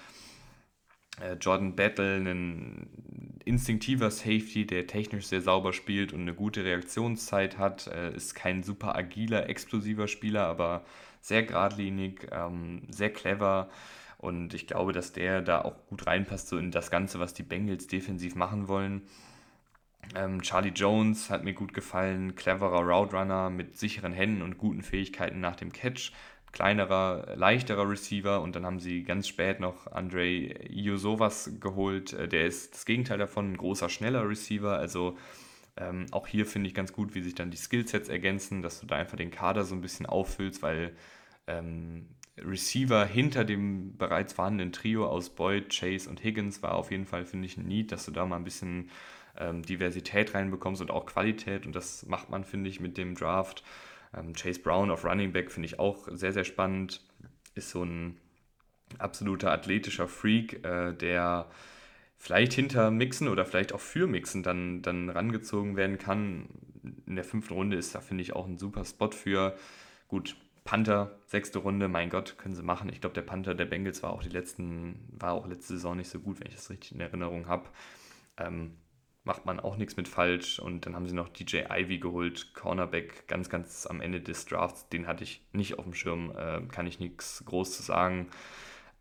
[1.20, 7.58] Äh, Jordan Battle, ein instinktiver Safety, der technisch sehr sauber spielt und eine gute Reaktionszeit
[7.58, 7.86] hat.
[7.86, 10.84] Äh, ist kein super agiler, explosiver Spieler, aber
[11.20, 13.68] sehr geradlinig, ähm, sehr clever.
[14.26, 17.44] Und ich glaube, dass der da auch gut reinpasst, so in das Ganze, was die
[17.44, 19.02] Bengals defensiv machen wollen.
[20.14, 24.82] Ähm, Charlie Jones hat mir gut gefallen, cleverer Route Runner mit sicheren Händen und guten
[24.82, 26.12] Fähigkeiten nach dem Catch.
[26.52, 32.12] Kleinerer, leichterer Receiver und dann haben sie ganz spät noch Andre Iosovas geholt.
[32.12, 34.76] Äh, der ist das Gegenteil davon, ein großer, schneller Receiver.
[34.78, 35.16] Also
[35.78, 38.86] Ähm, auch hier finde ich ganz gut, wie sich dann die Skillsets ergänzen, dass du
[38.86, 40.96] da einfach den Kader so ein bisschen auffüllst, weil
[41.46, 47.06] ähm, Receiver hinter dem bereits vorhandenen Trio aus Boyd, Chase und Higgins war auf jeden
[47.06, 48.90] Fall, finde ich, ein Need, dass du da mal ein bisschen
[49.38, 51.66] ähm, Diversität reinbekommst und auch Qualität.
[51.66, 53.62] Und das macht man, finde ich, mit dem Draft.
[54.14, 57.00] Ähm, Chase Brown auf Running Back finde ich auch sehr, sehr spannend.
[57.54, 58.18] Ist so ein
[58.98, 61.50] absoluter athletischer Freak, äh, der
[62.18, 66.48] vielleicht hinter Mixen oder vielleicht auch für Mixen dann, dann rangezogen werden kann.
[67.06, 69.56] In der fünften Runde ist da, finde ich, auch ein super Spot für.
[70.08, 70.36] Gut,
[70.66, 72.90] Panther, sechste Runde, mein Gott, können sie machen.
[72.90, 76.10] Ich glaube, der Panther der Bengals war auch die letzten, war auch letzte Saison nicht
[76.10, 77.70] so gut, wenn ich das richtig in Erinnerung habe.
[78.36, 78.76] Ähm,
[79.24, 80.58] macht man auch nichts mit falsch.
[80.58, 84.88] Und dann haben sie noch DJ Ivy geholt, Cornerback, ganz, ganz am Ende des Drafts.
[84.88, 88.28] Den hatte ich nicht auf dem Schirm, äh, kann ich nichts groß zu sagen.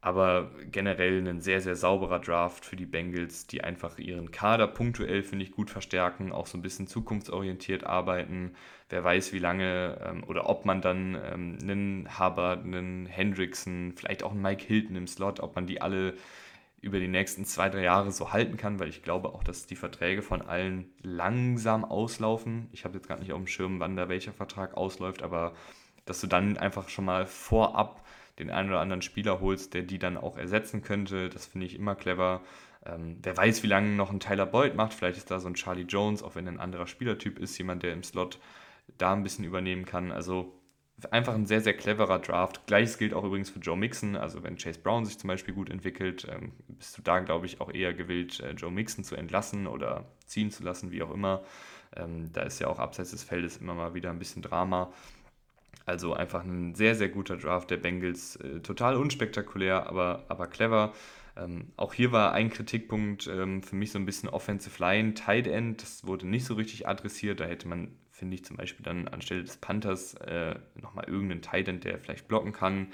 [0.06, 5.24] Aber generell ein sehr, sehr sauberer Draft für die Bengals, die einfach ihren Kader punktuell,
[5.24, 8.54] finde ich, gut verstärken, auch so ein bisschen zukunftsorientiert arbeiten.
[8.88, 14.22] Wer weiß, wie lange ähm, oder ob man dann ähm, einen Hubbard, einen Hendrickson, vielleicht
[14.22, 16.14] auch einen Mike Hilton im Slot, ob man die alle
[16.82, 19.76] über die nächsten zwei, drei Jahre so halten kann, weil ich glaube auch, dass die
[19.76, 22.70] Verträge von allen langsam auslaufen.
[22.74, 25.56] Ich habe jetzt gar nicht auf dem Schirm, wann da welcher Vertrag ausläuft, aber
[26.06, 28.05] dass du dann einfach schon mal vorab
[28.40, 31.30] den einen oder anderen Spieler holst, der die dann auch ersetzen könnte.
[31.30, 32.42] Das finde ich immer clever.
[32.86, 34.94] Ähm, wer weiß, wie lange noch ein Tyler Boyd macht.
[34.94, 37.94] Vielleicht ist da so ein Charlie Jones, auch wenn ein anderer Spielertyp ist, jemand, der
[37.94, 38.40] im Slot
[38.98, 40.12] da ein bisschen übernehmen kann.
[40.12, 40.54] Also
[41.12, 42.68] einfach ein sehr, sehr cleverer Draft.
[42.68, 44.16] Gleiches gilt auch übrigens für Joe Mixon.
[44.16, 47.60] Also wenn Chase Brown sich zum Beispiel gut entwickelt, ähm, bist du da, glaube ich,
[47.62, 51.44] auch eher gewillt, äh, Joe Mixon zu entlassen oder ziehen zu lassen, wie auch immer.
[51.96, 54.92] Ähm, da ist ja auch abseits des Feldes immer mal wieder ein bisschen Drama.
[55.86, 58.38] Also einfach ein sehr, sehr guter Draft der Bengals.
[58.38, 60.94] Äh, total unspektakulär, aber, aber clever.
[61.38, 65.48] Ähm, auch hier war ein Kritikpunkt ähm, für mich so ein bisschen Offensive Line, Tight
[65.48, 65.82] End.
[65.82, 67.40] Das wurde nicht so richtig adressiert.
[67.40, 71.68] Da hätte man, finde ich, zum Beispiel dann anstelle des Panthers äh, nochmal irgendeinen Tight
[71.68, 72.88] End, der vielleicht blocken kann,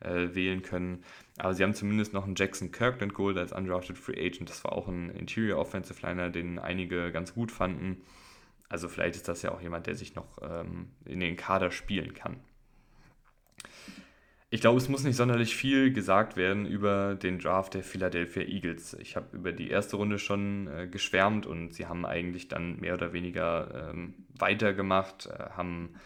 [0.00, 1.02] äh, wählen können.
[1.38, 4.48] Aber sie haben zumindest noch einen Jackson Kirkland geholt als undrafted Free Agent.
[4.48, 8.02] Das war auch ein Interior Offensive Liner, den einige ganz gut fanden.
[8.68, 12.14] Also vielleicht ist das ja auch jemand, der sich noch ähm, in den Kader spielen
[12.14, 12.40] kann.
[14.50, 18.94] Ich glaube, es muss nicht sonderlich viel gesagt werden über den Draft der Philadelphia Eagles.
[18.94, 22.94] Ich habe über die erste Runde schon äh, geschwärmt und sie haben eigentlich dann mehr
[22.94, 25.96] oder weniger ähm, weitergemacht, äh, haben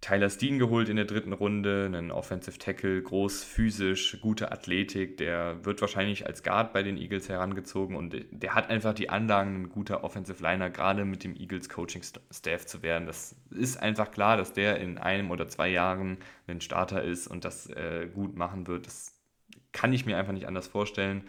[0.00, 5.64] Tyler Steen geholt in der dritten Runde, einen Offensive Tackle, groß, physisch, gute Athletik, der
[5.64, 9.68] wird wahrscheinlich als Guard bei den Eagles herangezogen und der hat einfach die Anlagen, ein
[9.70, 13.06] guter Offensive Liner, gerade mit dem Eagles Coaching Staff zu werden.
[13.06, 17.44] Das ist einfach klar, dass der in einem oder zwei Jahren ein Starter ist und
[17.44, 18.86] das äh, gut machen wird.
[18.86, 19.18] Das
[19.72, 21.24] kann ich mir einfach nicht anders vorstellen.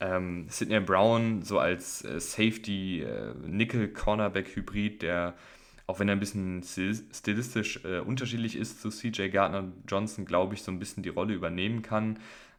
[0.00, 3.34] Ähm, Sidney Brown so als äh, Safety äh,
[5.02, 5.34] der
[5.88, 10.62] auch wenn er ein bisschen stilistisch äh, unterschiedlich ist zu CJ Gardner Johnson, glaube ich,
[10.62, 12.18] so ein bisschen die Rolle übernehmen kann.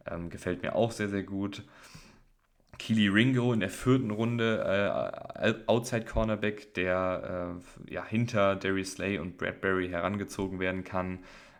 [0.10, 1.64] Ähm, gefällt mir auch sehr, sehr gut.
[2.80, 9.20] Keely Ringo in der vierten Runde, äh, Outside Cornerback, der äh, ja, hinter Darius Slay
[9.20, 11.20] und Bradbury herangezogen werden kann.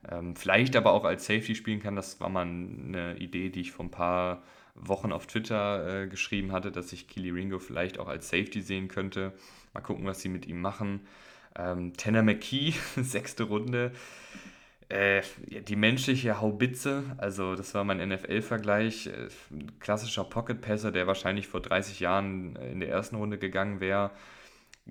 [0.10, 1.96] Ähm, vielleicht aber auch als Safety spielen kann.
[1.96, 4.42] Das war mal eine Idee, die ich vor ein paar
[4.74, 8.88] Wochen auf Twitter äh, geschrieben hatte, dass ich Keely Ringo vielleicht auch als Safety sehen
[8.88, 9.34] könnte.
[9.74, 11.02] Mal gucken, was sie mit ihm machen.
[11.60, 13.92] Ähm, Tanner McKee, sechste Runde.
[14.88, 19.08] Äh, die menschliche Haubitze, also das war mein NFL-Vergleich.
[19.08, 19.28] Äh,
[19.80, 24.12] klassischer Pocket-Passer, der wahrscheinlich vor 30 Jahren in der ersten Runde gegangen wäre.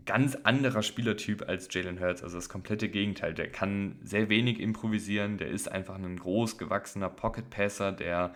[0.04, 3.34] Ganz anderer Spielertyp als Jalen Hurts, also das komplette Gegenteil.
[3.34, 8.34] Der kann sehr wenig improvisieren, der ist einfach ein groß gewachsener Pocket-Passer, der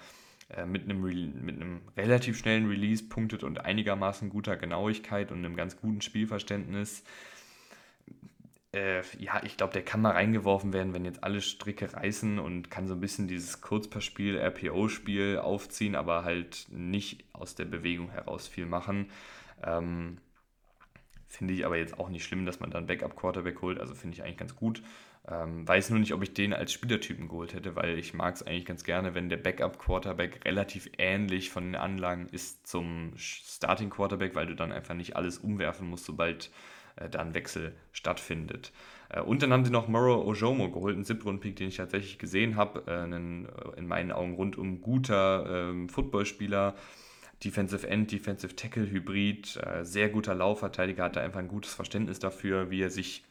[0.49, 1.01] äh, mit, einem
[1.45, 7.05] mit einem relativ schnellen Release punktet und einigermaßen guter Genauigkeit und einem ganz guten Spielverständnis
[8.73, 12.71] äh, ja, ich glaube, der kann mal reingeworfen werden, wenn jetzt alle Stricke reißen und
[12.71, 18.49] kann so ein bisschen dieses Kurzpassspiel, RPO-Spiel aufziehen, aber halt nicht aus der Bewegung heraus
[18.49, 19.11] viel machen.
[19.63, 20.19] Ähm,
[21.29, 24.23] finde ich aber jetzt auch nicht schlimm, dass man dann Backup-Quarterback holt, also finde ich
[24.23, 24.83] eigentlich ganz gut.
[25.29, 28.43] Ähm, weiß nur nicht, ob ich den als Spielertypen geholt hätte, weil ich mag es
[28.43, 34.47] eigentlich ganz gerne, wenn der Backup-Quarterback relativ ähnlich von den Anlagen ist zum Starting-Quarterback, weil
[34.47, 36.51] du dann einfach nicht alles umwerfen musst, sobald
[36.97, 38.73] äh, da ein Wechsel stattfindet.
[39.09, 42.57] Äh, und dann haben sie noch Moro Ojomo geholt, einen Siebtrunden-Pick, den ich tatsächlich gesehen
[42.57, 42.85] habe.
[42.87, 46.75] Äh, einen in meinen Augen rundum guter ähm, Footballspieler.
[47.45, 52.71] Defensive End, Defensive Tackle Hybrid, sehr guter Laufverteidiger, hat da einfach ein gutes Verständnis dafür,
[52.71, 53.25] wie er sich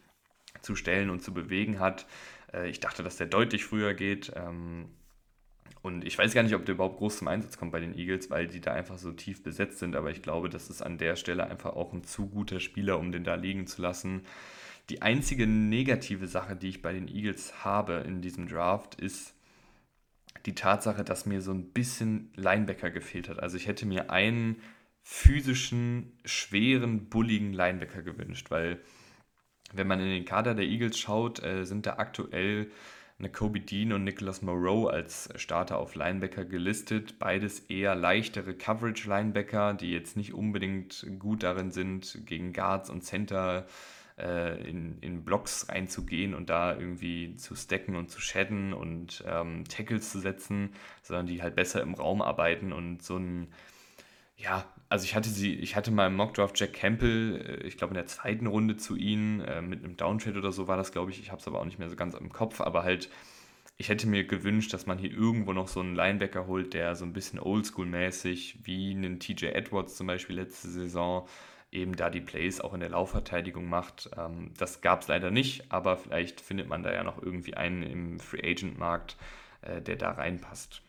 [0.62, 2.06] zu stellen und zu bewegen hat.
[2.66, 4.34] ich dachte, dass der deutlich früher geht.
[4.36, 4.90] Ähm,
[5.82, 8.30] Und ich weiß gar nicht, ob der überhaupt groß zum Einsatz kommt bei den Eagles,
[8.30, 9.96] weil die da einfach so tief besetzt sind.
[9.96, 13.12] Aber ich glaube, das ist an der Stelle einfach auch ein zu guter Spieler, um
[13.12, 14.22] den da liegen zu lassen.
[14.90, 19.34] Die einzige negative Sache, die ich bei den Eagles habe in diesem Draft, ist
[20.46, 23.40] die Tatsache, dass mir so ein bisschen Linebacker gefehlt hat.
[23.40, 24.62] Also ich hätte mir einen
[25.04, 28.80] physischen, schweren, bulligen Linebacker gewünscht, weil
[29.74, 32.70] wenn man in den Kader der Eagles schaut, äh, sind da aktuell
[33.30, 37.20] Kobe Dean und Nicholas Moreau als Starter auf Linebacker gelistet.
[37.20, 43.66] Beides eher leichtere Coverage-Linebacker, die jetzt nicht unbedingt gut darin sind, gegen Guards und Center
[44.18, 49.66] äh, in, in Blocks reinzugehen und da irgendwie zu stacken und zu shadden und ähm,
[49.66, 53.48] Tackles zu setzen, sondern die halt besser im Raum arbeiten und so ein
[54.38, 57.92] ja, also ich hatte sie, ich hatte mal im Mockdraft Jack Campbell, äh, ich glaube
[57.92, 61.12] in der zweiten Runde zu ihnen, äh, mit einem Downtrade oder so war das, glaube
[61.12, 61.22] ich.
[61.22, 63.10] Ich habe es aber auch nicht mehr so ganz im Kopf, aber halt,
[63.78, 67.06] ich hätte mir gewünscht, dass man hier irgendwo noch so einen Linebacker holt, der so
[67.06, 71.26] ein bisschen oldschool-mäßig, wie einen TJ Edwards zum Beispiel letzte Saison,
[71.72, 74.10] eben da die Plays auch in der Laufverteidigung macht.
[74.18, 77.84] Ähm, das gab es leider nicht, aber vielleicht findet man da ja noch irgendwie einen
[77.84, 79.16] im Free Agent Markt,
[79.62, 80.82] äh, der da reinpasst.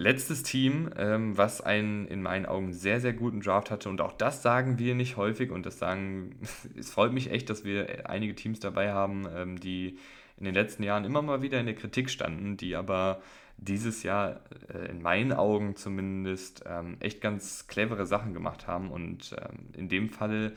[0.00, 4.12] Letztes Team, ähm, was einen in meinen Augen sehr, sehr guten Draft hatte, und auch
[4.12, 6.36] das sagen wir nicht häufig, und das sagen,
[6.74, 9.98] es freut mich echt, dass wir einige Teams dabei haben, ähm, die
[10.38, 13.20] in den letzten Jahren immer mal wieder in der Kritik standen, die aber
[13.58, 14.40] dieses Jahr
[14.72, 18.90] äh, in meinen Augen zumindest ähm, echt ganz clevere Sachen gemacht haben.
[18.90, 20.54] Und ähm, in dem Fall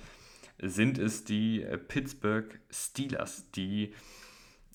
[0.61, 3.93] sind es die äh, Pittsburgh Steelers, die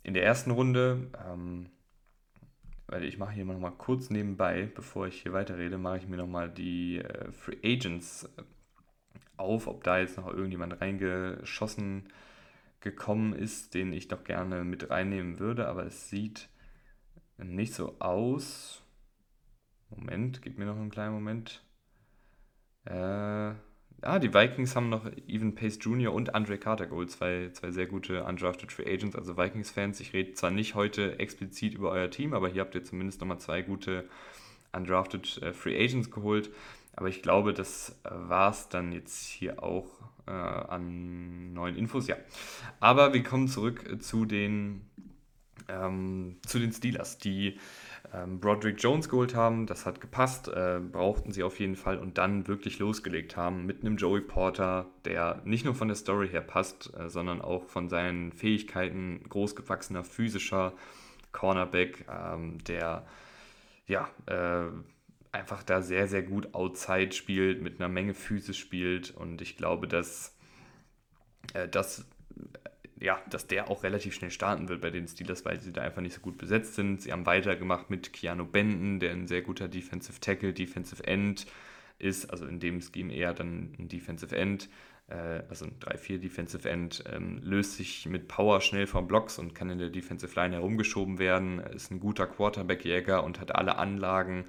[0.03, 1.71] in der ersten Runde ähm,
[2.89, 6.27] weil ich mache hier mal kurz nebenbei, bevor ich hier weiterrede, mache ich mir noch
[6.27, 8.43] mal die äh, Free Agents äh,
[9.37, 12.09] auf, ob da jetzt noch irgendjemand reingeschossen
[12.81, 16.49] gekommen ist, den ich doch gerne mit reinnehmen würde, aber es sieht
[17.37, 18.83] nicht so aus.
[19.91, 21.63] Moment, gib mir noch einen kleinen Moment.
[22.85, 23.55] Äh,
[24.01, 26.13] Ah, die Vikings haben noch Evan Pace Jr.
[26.13, 29.99] und Andre Carter geholt, zwei, zwei sehr gute undrafted Free Agents, also Vikings-Fans.
[29.99, 33.41] Ich rede zwar nicht heute explizit über euer Team, aber hier habt ihr zumindest nochmal
[33.41, 34.09] zwei gute
[34.73, 36.51] undrafted äh, Free Agents geholt.
[36.95, 39.89] Aber ich glaube, das äh, war es dann jetzt hier auch
[40.29, 42.07] äh, an neuen Infos.
[42.07, 42.17] Ja.
[42.79, 44.83] Aber wir kommen zurück äh, zu den,
[45.69, 47.59] ähm, zu den Steelers, die
[48.13, 49.67] ähm, Broderick Jones geholt haben.
[49.67, 53.83] Das hat gepasst, äh, brauchten sie auf jeden Fall und dann wirklich losgelegt haben mit
[53.83, 57.89] einem Joey Porter, der nicht nur von der Story her passt, äh, sondern auch von
[57.89, 60.73] seinen Fähigkeiten, großgewachsener physischer
[61.33, 63.07] Cornerback, ähm, der
[63.87, 64.71] ja äh,
[65.33, 69.87] einfach da sehr, sehr gut outside spielt, mit einer Menge Physis spielt und ich glaube,
[69.87, 70.35] dass
[71.55, 72.07] äh, das
[73.01, 76.03] ja, dass der auch relativ schnell starten wird bei den Steelers, weil sie da einfach
[76.03, 77.03] nicht so gut besetzt sind.
[77.03, 81.47] Sie haben weitergemacht mit Keanu Benton, der ein sehr guter Defensive Tackle, Defensive End
[81.99, 84.69] ist, also in dem Scheme eher dann ein Defensive End,
[85.09, 89.55] äh, also ein 3-4 Defensive End, ähm, löst sich mit Power schnell vom Blocks und
[89.55, 94.45] kann in der Defensive Line herumgeschoben werden, ist ein guter Quarterback-Jäger und hat alle Anlagen,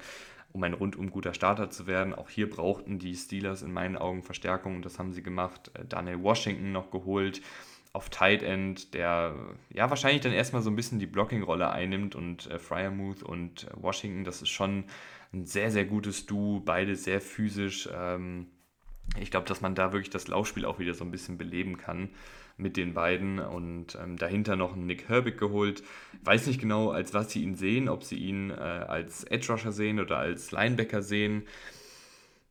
[0.52, 2.14] um ein rundum guter Starter zu werden.
[2.14, 5.70] Auch hier brauchten die Steelers in meinen Augen Verstärkung und das haben sie gemacht.
[5.74, 7.40] Äh, Daniel Washington noch geholt,
[7.92, 9.34] auf Tight End, der
[9.70, 13.70] ja wahrscheinlich dann erstmal so ein bisschen die Blocking-Rolle einnimmt und äh, Fryermuth und äh,
[13.74, 14.84] Washington, das ist schon
[15.32, 17.88] ein sehr, sehr gutes Duo, beide sehr physisch.
[17.92, 18.46] Ähm,
[19.18, 22.10] ich glaube, dass man da wirklich das Laufspiel auch wieder so ein bisschen beleben kann
[22.56, 25.82] mit den beiden und ähm, dahinter noch einen Nick Herbig geholt.
[26.22, 29.72] Weiß nicht genau, als was sie ihn sehen, ob sie ihn äh, als Edge Rusher
[29.72, 31.44] sehen oder als Linebacker sehen.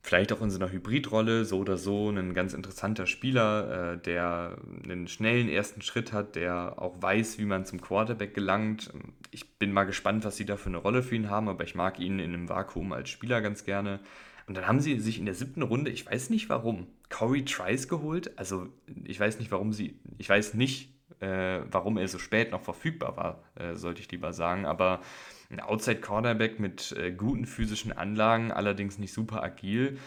[0.02, 4.56] Vielleicht auch in so einer Hybridrolle, so oder so, ein ganz interessanter Spieler, äh, der
[4.82, 8.90] einen schnellen ersten Schritt hat, der auch weiß, wie man zum Quarterback gelangt.
[9.30, 11.74] Ich bin mal gespannt, was sie da für eine Rolle für ihn haben, aber ich
[11.74, 14.00] mag ihn in einem Vakuum als Spieler ganz gerne.
[14.46, 17.86] Und dann haben sie sich in der siebten Runde, ich weiß nicht warum, Corey Trice
[17.86, 18.36] geholt.
[18.38, 18.68] Also
[19.04, 23.16] ich weiß nicht, warum sie, ich weiß nicht, äh, warum er so spät noch verfügbar
[23.16, 25.02] war, äh, sollte ich lieber sagen, aber
[25.50, 29.98] ein Outside Cornerback mit äh, guten physischen Anlagen, allerdings nicht super agil.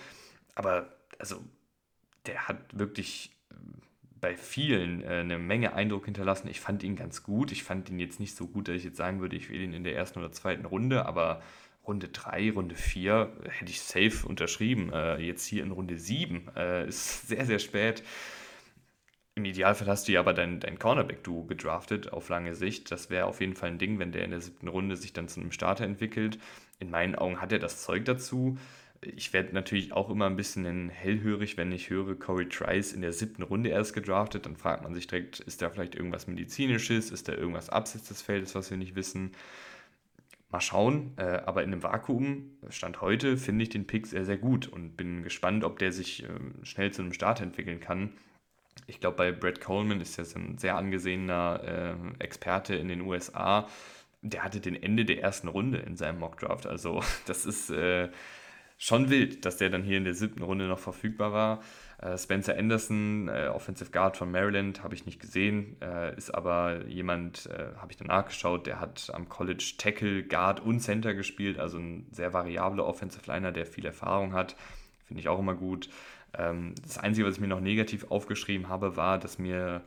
[0.56, 0.88] Aber
[1.20, 1.44] also,
[2.26, 3.56] der hat wirklich äh,
[4.22, 6.48] bei vielen äh, eine Menge Eindruck hinterlassen.
[6.48, 7.52] Ich fand ihn ganz gut.
[7.52, 9.74] Ich fand ihn jetzt nicht so gut, dass ich jetzt sagen würde, ich will ihn
[9.74, 11.42] in der ersten oder zweiten Runde, aber
[11.86, 14.94] Runde 3, Runde 4 hätte ich safe unterschrieben.
[14.94, 18.04] Äh, jetzt hier in Runde 7 äh, ist sehr, sehr spät.
[19.36, 22.92] Im Idealfall hast du ja aber dein, dein Cornerback-Duo gedraftet auf lange Sicht.
[22.92, 25.28] Das wäre auf jeden Fall ein Ding, wenn der in der siebten Runde sich dann
[25.28, 26.38] zu einem Starter entwickelt.
[26.80, 28.60] In meinen Augen hat er das Zeug dazu.
[29.02, 33.12] Ich werde natürlich auch immer ein bisschen hellhörig, wenn ich höre, Corey Trice in der
[33.12, 34.46] siebten Runde erst gedraftet.
[34.46, 37.10] Dann fragt man sich direkt, ist da vielleicht irgendwas Medizinisches?
[37.10, 39.32] Ist da irgendwas abseits des Feldes, was wir nicht wissen?
[40.52, 44.38] Mal schauen, äh, aber in einem Vakuum, Stand heute, finde ich den Pick sehr, sehr
[44.38, 46.28] gut und bin gespannt, ob der sich äh,
[46.62, 48.14] schnell zu einem Start entwickeln kann.
[48.88, 51.62] Ich glaube, bei Brett Coleman ist er ein sehr angesehener
[52.20, 53.68] äh, Experte in den USA.
[54.22, 56.68] Der hatte den Ende der ersten Runde in seinem Mockdraft.
[56.68, 58.10] Also, das ist äh,
[58.78, 61.62] schon wild, dass der dann hier in der siebten Runde noch verfügbar war.
[62.04, 66.86] Äh, Spencer Anderson, äh, Offensive Guard von Maryland, habe ich nicht gesehen, äh, ist aber
[66.88, 71.78] jemand, habe ich dann nachgeschaut, der hat am College Tackle, Guard und Center gespielt, also
[71.78, 74.56] ein sehr variabler Offensive Liner, der viel Erfahrung hat.
[75.06, 75.90] Finde ich auch immer gut.
[76.38, 79.82] Ähm, das Einzige, was ich mir noch negativ aufgeschrieben habe, war, dass mir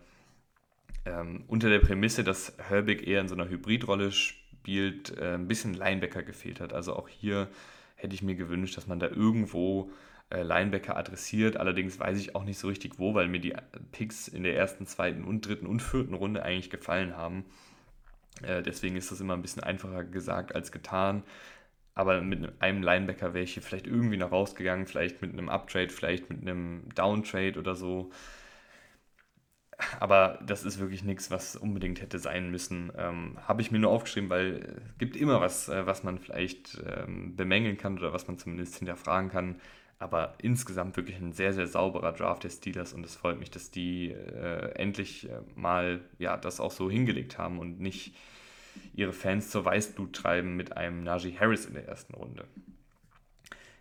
[1.04, 6.24] ähm, unter der Prämisse, dass Herbig eher in so einer Hybridrolle spielt, ein bisschen Linebacker
[6.24, 6.72] gefehlt hat.
[6.72, 7.48] Also auch hier
[7.94, 9.90] hätte ich mir gewünscht, dass man da irgendwo
[10.30, 11.56] äh, Linebacker adressiert.
[11.56, 13.54] Allerdings weiß ich auch nicht so richtig wo, weil mir die
[13.92, 17.44] Picks in der ersten, zweiten und dritten und vierten Runde eigentlich gefallen haben.
[18.42, 21.22] Äh, deswegen ist das immer ein bisschen einfacher gesagt als getan.
[21.96, 25.90] Aber mit einem Linebacker wäre ich hier vielleicht irgendwie noch rausgegangen, vielleicht mit einem Uptrade,
[25.90, 28.12] vielleicht mit einem Downtrade oder so.
[30.00, 32.90] Aber das ist wirklich nichts, was unbedingt hätte sein müssen.
[32.96, 34.60] Ähm, Habe ich mir nur aufgeschrieben, weil
[34.92, 38.76] es gibt immer was, äh, was man vielleicht ähm, bemängeln kann oder was man zumindest
[38.76, 39.60] hinterfragen kann.
[39.98, 43.70] Aber insgesamt wirklich ein sehr, sehr sauberer Draft der Steelers und es freut mich, dass
[43.70, 48.14] die äh, endlich äh, mal ja, das auch so hingelegt haben und nicht
[48.96, 52.48] ihre Fans zur Weißblut treiben mit einem Najee Harris in der ersten Runde.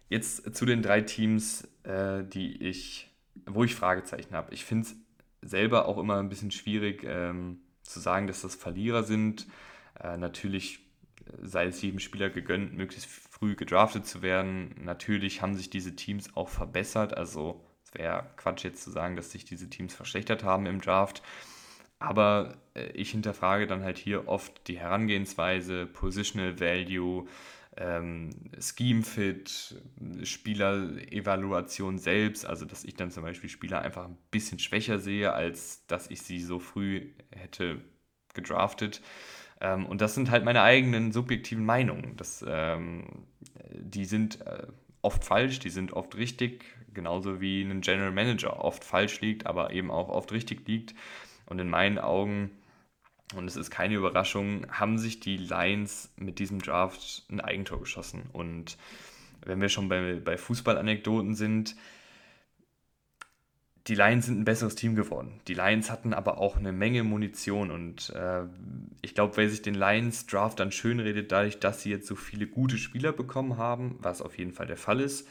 [0.09, 3.09] Jetzt zu den drei Teams, äh, die ich,
[3.45, 4.53] wo ich Fragezeichen habe.
[4.53, 4.95] Ich finde es
[5.49, 9.47] selber auch immer ein bisschen schwierig ähm, zu sagen, dass das Verlierer sind.
[9.99, 10.80] Äh, natürlich
[11.41, 14.76] sei es jedem Spieler gegönnt, möglichst früh gedraftet zu werden.
[14.80, 17.16] Natürlich haben sich diese Teams auch verbessert.
[17.16, 21.24] Also es wäre Quatsch jetzt zu sagen, dass sich diese Teams verschlechtert haben im Draft.
[22.00, 27.28] Aber äh, ich hinterfrage dann halt hier oft die Herangehensweise, Positional Value,
[27.78, 28.30] ähm,
[28.60, 29.76] Scheme Fit,
[30.24, 32.46] Spielerevaluation selbst.
[32.46, 36.22] Also dass ich dann zum Beispiel Spieler einfach ein bisschen schwächer sehe, als dass ich
[36.22, 37.82] sie so früh hätte
[38.34, 39.02] gedraftet.
[39.62, 42.16] Ähm, und das sind halt meine eigenen subjektiven Meinungen.
[42.18, 43.26] Das, ähm,
[43.74, 44.68] die sind äh,
[45.02, 49.72] oft falsch, die sind oft richtig, genauso wie ein General Manager oft falsch liegt, aber
[49.72, 50.93] eben auch oft richtig liegt.
[51.46, 52.52] Und in meinen Augen,
[53.36, 58.24] und es ist keine Überraschung, haben sich die Lions mit diesem Draft ein Eigentor geschossen.
[58.34, 58.78] Und
[59.46, 61.76] wenn wir schon bei, bei Fußballanekdoten sind,
[63.88, 65.39] die Lions sind ein besseres Team geworden.
[65.48, 68.41] Die Lions hatten aber auch eine Menge Munition und äh,
[69.04, 72.16] ich glaube, wer sich den Lions Draft dann schön redet, dadurch, dass sie jetzt so
[72.16, 75.28] viele gute Spieler bekommen haben, was auf jeden Fall der Fall ist,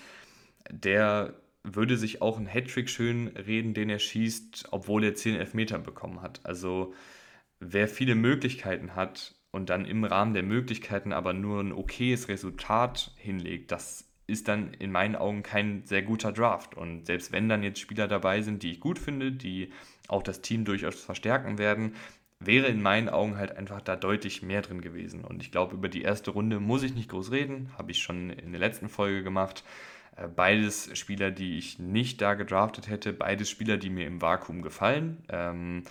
[0.70, 1.34] der
[1.64, 6.20] würde sich auch einen Hattrick schön reden, den er schießt, obwohl er 10 Elfmeter bekommen
[6.20, 6.40] hat.
[6.44, 6.94] Also
[7.58, 13.12] wer viele Möglichkeiten hat und dann im Rahmen der Möglichkeiten aber nur ein okayes Resultat
[13.16, 16.76] hinlegt, das ist dann in meinen Augen kein sehr guter Draft.
[16.76, 19.72] Und selbst wenn dann jetzt Spieler dabei sind, die ich gut finde, die
[20.08, 21.94] auch das Team durchaus verstärken werden,
[22.40, 25.24] wäre in meinen Augen halt einfach da deutlich mehr drin gewesen.
[25.24, 28.30] Und ich glaube, über die erste Runde muss ich nicht groß reden, habe ich schon
[28.30, 29.64] in der letzten Folge gemacht.
[30.16, 34.62] Äh, beides Spieler, die ich nicht da gedraftet hätte, beides Spieler, die mir im Vakuum
[34.62, 35.24] gefallen.
[35.28, 35.82] Ähm,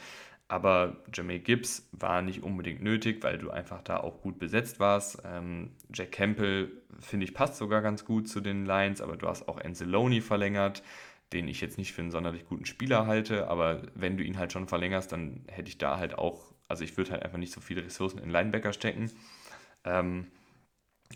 [0.47, 5.21] aber Jamie Gibbs war nicht unbedingt nötig, weil du einfach da auch gut besetzt warst.
[5.25, 9.47] Ähm, Jack Campbell, finde ich, passt sogar ganz gut zu den Lions, aber du hast
[9.47, 10.83] auch Anzalone verlängert,
[11.31, 14.53] den ich jetzt nicht für einen sonderlich guten Spieler halte, aber wenn du ihn halt
[14.53, 17.59] schon verlängerst, dann hätte ich da halt auch, also ich würde halt einfach nicht so
[17.59, 19.11] viele Ressourcen in Linebacker stecken.
[19.83, 20.27] Ähm,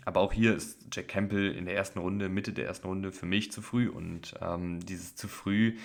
[0.04, 3.26] aber auch hier ist Jack Campbell in der ersten Runde, Mitte der ersten Runde für
[3.26, 5.76] mich zu früh und ähm, dieses zu früh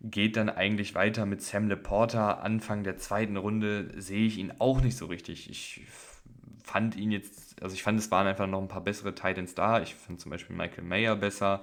[0.00, 2.42] geht dann eigentlich weiter mit Sam Leporter.
[2.42, 5.50] Anfang der zweiten Runde sehe ich ihn auch nicht so richtig.
[5.50, 5.82] Ich
[6.62, 9.82] fand ihn jetzt, also ich fand, es waren einfach noch ein paar bessere Titans da.
[9.82, 11.62] Ich fand zum Beispiel Michael Mayer besser.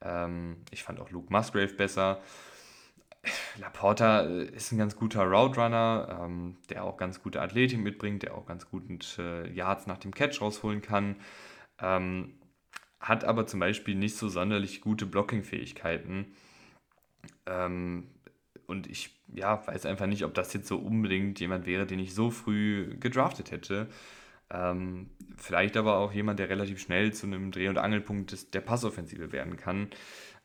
[0.00, 2.20] Ähm, ich fand auch Luke Musgrave besser.
[3.58, 8.22] Laporta äh, ist ein ganz guter Route Runner, ähm, der auch ganz gute Athletik mitbringt,
[8.22, 11.16] der auch ganz gute äh, Yards nach dem Catch rausholen kann.
[11.80, 12.34] Ähm,
[13.00, 16.34] hat aber zum Beispiel nicht so sonderlich gute Blocking-Fähigkeiten.
[17.46, 18.08] Ähm,
[18.66, 22.14] und ich ja, weiß einfach nicht, ob das jetzt so unbedingt jemand wäre, den ich
[22.14, 23.88] so früh gedraftet hätte.
[24.50, 28.60] Ähm, vielleicht aber auch jemand, der relativ schnell zu einem Dreh- und Angelpunkt des, der
[28.60, 29.88] Passoffensive werden kann.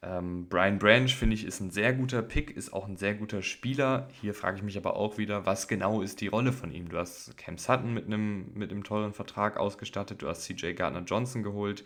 [0.03, 3.41] Ähm, Brian Branch, finde ich, ist ein sehr guter Pick, ist auch ein sehr guter
[3.41, 4.07] Spieler.
[4.21, 6.89] Hier frage ich mich aber auch wieder, was genau ist die Rolle von ihm?
[6.89, 11.03] Du hast Cam Sutton mit einem, mit einem teuren Vertrag ausgestattet, du hast CJ Gardner
[11.03, 11.83] Johnson geholt.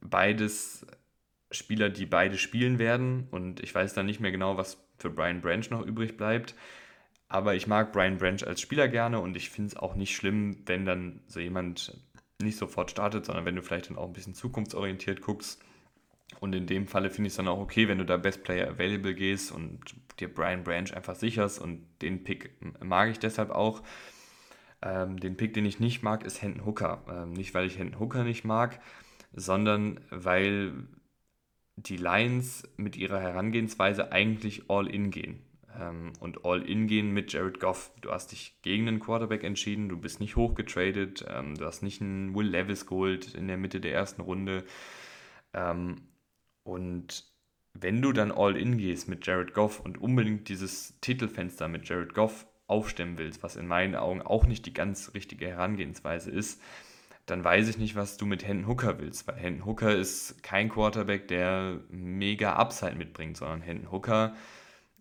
[0.00, 0.86] Beides
[1.50, 3.28] Spieler, die beide spielen werden.
[3.30, 6.54] Und ich weiß dann nicht mehr genau, was für Brian Branch noch übrig bleibt.
[7.28, 10.62] Aber ich mag Brian Branch als Spieler gerne und ich finde es auch nicht schlimm,
[10.66, 11.98] wenn dann so jemand
[12.40, 15.64] nicht sofort startet, sondern wenn du vielleicht dann auch ein bisschen zukunftsorientiert guckst.
[16.40, 18.68] Und in dem Falle finde ich es dann auch okay, wenn du da Best Player
[18.68, 19.80] Available gehst und
[20.20, 23.82] dir Brian Branch einfach sicherst und den Pick mag ich deshalb auch.
[24.82, 27.02] Ähm, den Pick, den ich nicht mag, ist Hendon Hooker.
[27.08, 28.80] Ähm, nicht, weil ich Hendon Hooker nicht mag,
[29.32, 30.86] sondern weil
[31.76, 35.42] die Lions mit ihrer Herangehensweise eigentlich All-In gehen.
[35.80, 37.90] Ähm, und All-In gehen mit Jared Goff.
[38.00, 42.00] Du hast dich gegen einen Quarterback entschieden, du bist nicht hochgetradet, ähm, du hast nicht
[42.00, 44.64] einen Will Levis geholt in der Mitte der ersten Runde.
[45.52, 45.96] Ähm,
[46.64, 47.24] und
[47.72, 52.46] wenn du dann All-In gehst mit Jared Goff und unbedingt dieses Titelfenster mit Jared Goff
[52.66, 56.60] aufstemmen willst, was in meinen Augen auch nicht die ganz richtige Herangehensweise ist,
[57.26, 60.68] dann weiß ich nicht, was du mit Hendon Hooker willst, weil Hendon Hooker ist kein
[60.68, 64.34] Quarterback, der mega Upside mitbringt, sondern Hendon Hooker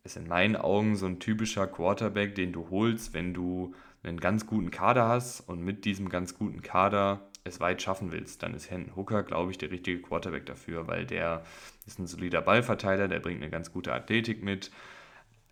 [0.04, 4.46] ist in meinen Augen so ein typischer Quarterback, den du holst, wenn du einen ganz
[4.46, 5.42] guten Kader hast.
[5.42, 9.52] Und mit diesem ganz guten Kader es weit schaffen willst, dann ist Hendon Hooker, glaube
[9.52, 11.44] ich, der richtige Quarterback dafür, weil der
[11.86, 14.72] ist ein solider Ballverteiler, der bringt eine ganz gute Athletik mit,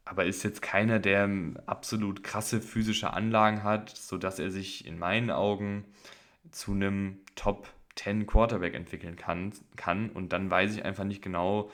[0.05, 1.29] aber ist jetzt keiner, der
[1.65, 5.85] absolut krasse physische Anlagen hat, sodass er sich in meinen Augen
[6.51, 10.09] zu einem Top 10 Quarterback entwickeln kann, kann.
[10.09, 11.71] Und dann weiß ich einfach nicht genau,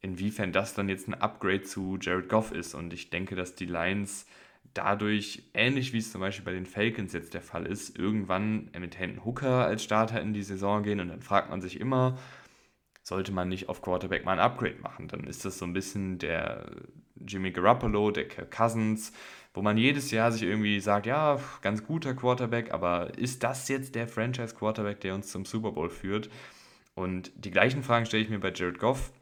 [0.00, 2.74] inwiefern das dann jetzt ein Upgrade zu Jared Goff ist.
[2.74, 4.26] Und ich denke, dass die Lions
[4.74, 8.98] dadurch, ähnlich wie es zum Beispiel bei den Falcons jetzt der Fall ist, irgendwann mit
[8.98, 12.18] Hendon Hooker als Starter in die Saison gehen und dann fragt man sich immer,
[13.02, 15.08] sollte man nicht auf Quarterback mal ein Upgrade machen?
[15.08, 16.66] Dann ist das so ein bisschen der
[17.26, 19.12] Jimmy Garoppolo, der Kirk Cousins,
[19.54, 23.94] wo man jedes Jahr sich irgendwie sagt, ja, ganz guter Quarterback, aber ist das jetzt
[23.94, 26.28] der Franchise Quarterback, der uns zum Super Bowl führt?
[26.94, 29.12] Und die gleichen Fragen stelle ich mir bei Jared Goff.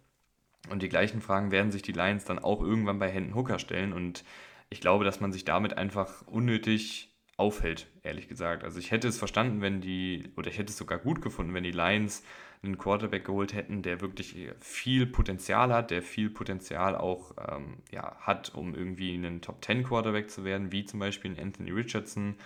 [0.68, 3.92] Und die gleichen Fragen werden sich die Lions dann auch irgendwann bei Hendon Hooker stellen.
[3.92, 4.24] Und
[4.70, 8.64] ich glaube, dass man sich damit einfach unnötig aufhält, ehrlich gesagt.
[8.64, 11.64] Also ich hätte es verstanden, wenn die, oder ich hätte es sogar gut gefunden, wenn
[11.64, 12.22] die Lions
[12.62, 18.16] einen Quarterback geholt hätten, der wirklich viel Potenzial hat, der viel Potenzial auch ähm, ja,
[18.20, 22.36] hat, um irgendwie einen Top 10 Quarterback zu werden, wie zum Beispiel ein Anthony Richardson,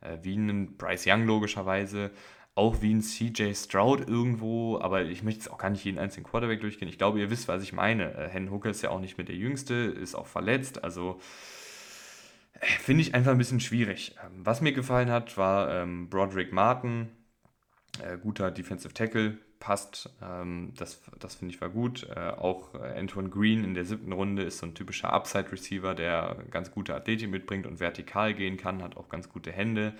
[0.00, 2.10] äh, wie ein Bryce Young logischerweise
[2.56, 6.26] auch wie ein CJ Stroud irgendwo, aber ich möchte jetzt auch gar nicht jeden einzelnen
[6.26, 6.88] Quarterback durchgehen.
[6.88, 8.12] Ich glaube, ihr wisst, was ich meine.
[8.14, 11.20] Äh, Hen Hooker ist ja auch nicht mehr der Jüngste, ist auch verletzt, also
[12.60, 14.14] finde ich einfach ein bisschen schwierig.
[14.24, 17.08] Ähm, was mir gefallen hat, war ähm, Broderick Martin,
[18.02, 22.08] äh, guter Defensive Tackle, passt, ähm, das, das finde ich war gut.
[22.14, 26.44] Äh, auch äh, Antoine Green in der siebten Runde ist so ein typischer Upside-Receiver, der
[26.50, 29.94] ganz gute Athletik mitbringt und vertikal gehen kann, hat auch ganz gute Hände.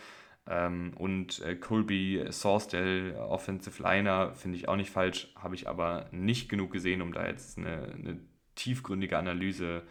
[0.49, 6.07] Ähm, und äh, Colby Sorsdale, Offensive Liner, finde ich auch nicht falsch, habe ich aber
[6.11, 8.19] nicht genug gesehen, um da jetzt eine, eine
[8.55, 9.83] tiefgründige Analyse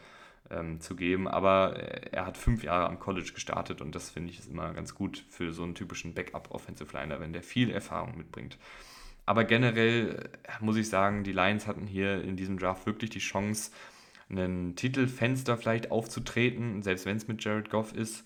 [0.52, 1.28] ähm, zu geben.
[1.28, 4.74] Aber äh, er hat fünf Jahre am College gestartet und das finde ich ist immer
[4.74, 8.58] ganz gut für so einen typischen Backup-Offensive Liner, wenn der viel Erfahrung mitbringt.
[9.26, 13.20] Aber generell äh, muss ich sagen, die Lions hatten hier in diesem Draft wirklich die
[13.20, 13.72] Chance,
[14.30, 18.24] ein Titelfenster vielleicht aufzutreten, selbst wenn es mit Jared Goff ist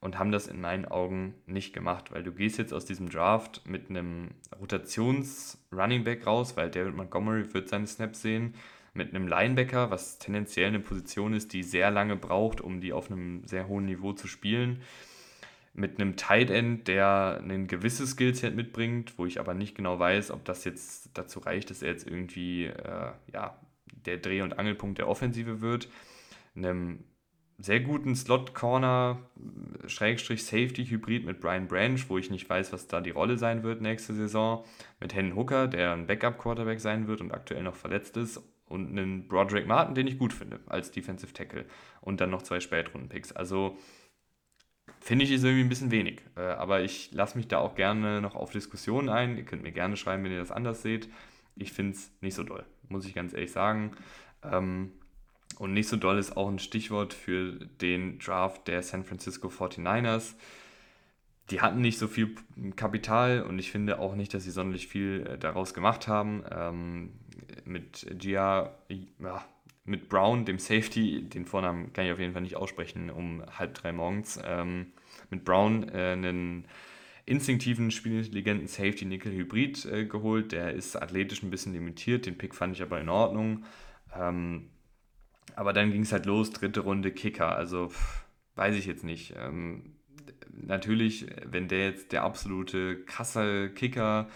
[0.00, 3.62] und haben das in meinen Augen nicht gemacht, weil du gehst jetzt aus diesem Draft
[3.66, 8.54] mit einem Rotations-Running Back raus, weil David Montgomery wird seine Snaps sehen,
[8.96, 13.10] mit einem Linebacker, was tendenziell eine Position ist, die sehr lange braucht, um die auf
[13.10, 14.82] einem sehr hohen Niveau zu spielen,
[15.74, 20.30] mit einem Tight End, der ein gewisses Skillset mitbringt, wo ich aber nicht genau weiß,
[20.30, 23.60] ob das jetzt dazu reicht, dass er jetzt irgendwie äh, ja,
[24.06, 25.88] der Dreh- und Angelpunkt der Offensive wird,
[26.54, 27.04] einem
[27.58, 29.18] sehr guten Slot-Corner,
[29.86, 33.80] Schrägstrich Safety-Hybrid mit Brian Branch, wo ich nicht weiß, was da die Rolle sein wird
[33.80, 34.64] nächste Saison.
[35.00, 38.42] Mit Hendon Hooker, der ein Backup-Quarterback sein wird und aktuell noch verletzt ist.
[38.66, 41.66] Und einen Broderick Martin, den ich gut finde, als Defensive Tackle.
[42.00, 43.32] Und dann noch zwei Spätrunden-Picks.
[43.32, 43.78] Also
[45.00, 46.22] finde ich ist irgendwie ein bisschen wenig.
[46.36, 49.36] Äh, aber ich lasse mich da auch gerne noch auf Diskussionen ein.
[49.36, 51.08] Ihr könnt mir gerne schreiben, wenn ihr das anders seht.
[51.54, 53.92] Ich finde es nicht so doll, muss ich ganz ehrlich sagen.
[54.42, 54.92] Ähm,
[55.58, 60.34] und nicht so doll ist auch ein Stichwort für den Draft der San Francisco 49ers.
[61.50, 62.34] Die hatten nicht so viel
[62.74, 66.42] Kapital und ich finde auch nicht, dass sie sonderlich viel äh, daraus gemacht haben.
[66.50, 67.12] Ähm,
[67.64, 68.74] mit Gia,
[69.20, 69.44] ja,
[69.84, 73.74] mit Brown, dem Safety, den Vornamen kann ich auf jeden Fall nicht aussprechen, um halb
[73.74, 74.40] drei morgens.
[74.44, 74.92] Ähm,
[75.30, 76.66] mit Brown äh, einen
[77.24, 80.52] instinktiven, spielintelligenten Safety-Nickel-Hybrid äh, geholt.
[80.52, 83.64] Der ist athletisch ein bisschen limitiert, den Pick fand ich aber in Ordnung.
[84.14, 84.70] Ähm,
[85.54, 87.56] aber dann ging es halt los, dritte Runde Kicker.
[87.56, 88.24] Also pff,
[88.56, 89.34] weiß ich jetzt nicht.
[89.36, 89.96] Ähm,
[90.52, 94.28] natürlich, wenn der jetzt der absolute krasse Kicker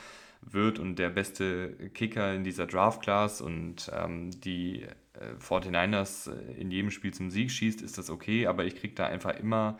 [0.42, 4.82] wird und der beste Kicker in dieser Draft-Class und ähm, die
[5.14, 9.06] äh, 49ers in jedem Spiel zum Sieg schießt, ist das okay, aber ich kriege da
[9.06, 9.78] einfach immer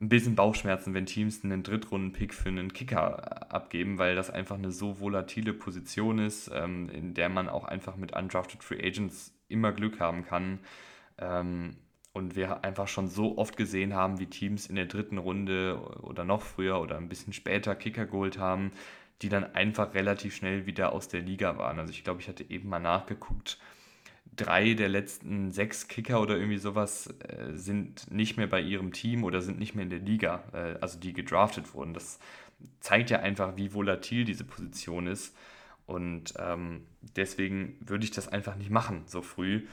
[0.00, 4.72] ein bisschen Bauchschmerzen, wenn Teams einen Drittrunden-Pick für einen Kicker abgeben, weil das einfach eine
[4.72, 9.72] so volatile Position ist, ähm, in der man auch einfach mit undrafted Free Agents immer
[9.72, 10.60] Glück haben kann.
[11.18, 11.76] Ähm,
[12.14, 16.24] und wir einfach schon so oft gesehen haben, wie Teams in der dritten Runde oder
[16.24, 18.72] noch früher oder ein bisschen später Kicker geholt haben,
[19.22, 21.78] die dann einfach relativ schnell wieder aus der Liga waren.
[21.78, 23.58] Also ich glaube, ich hatte eben mal nachgeguckt,
[24.34, 29.24] drei der letzten sechs Kicker oder irgendwie sowas äh, sind nicht mehr bei ihrem Team
[29.24, 31.94] oder sind nicht mehr in der Liga, äh, also die gedraftet wurden.
[31.94, 32.18] Das
[32.80, 35.34] zeigt ja einfach, wie volatil diese Position ist.
[35.86, 39.66] Und ähm, deswegen würde ich das einfach nicht machen, so früh.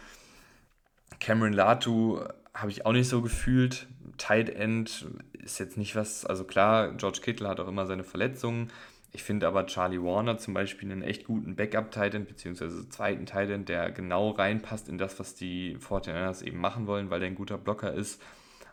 [1.20, 2.22] Cameron Latu
[2.54, 3.88] habe ich auch nicht so gefühlt.
[4.18, 8.70] Tight End ist jetzt nicht was, also klar, George Kittle hat auch immer seine Verletzungen.
[9.12, 13.92] Ich finde aber Charlie Warner zum Beispiel einen echt guten Backup-Titan, beziehungsweise zweiten Titan, der
[13.92, 17.94] genau reinpasst in das, was die 49ers eben machen wollen, weil der ein guter Blocker
[17.94, 18.22] ist.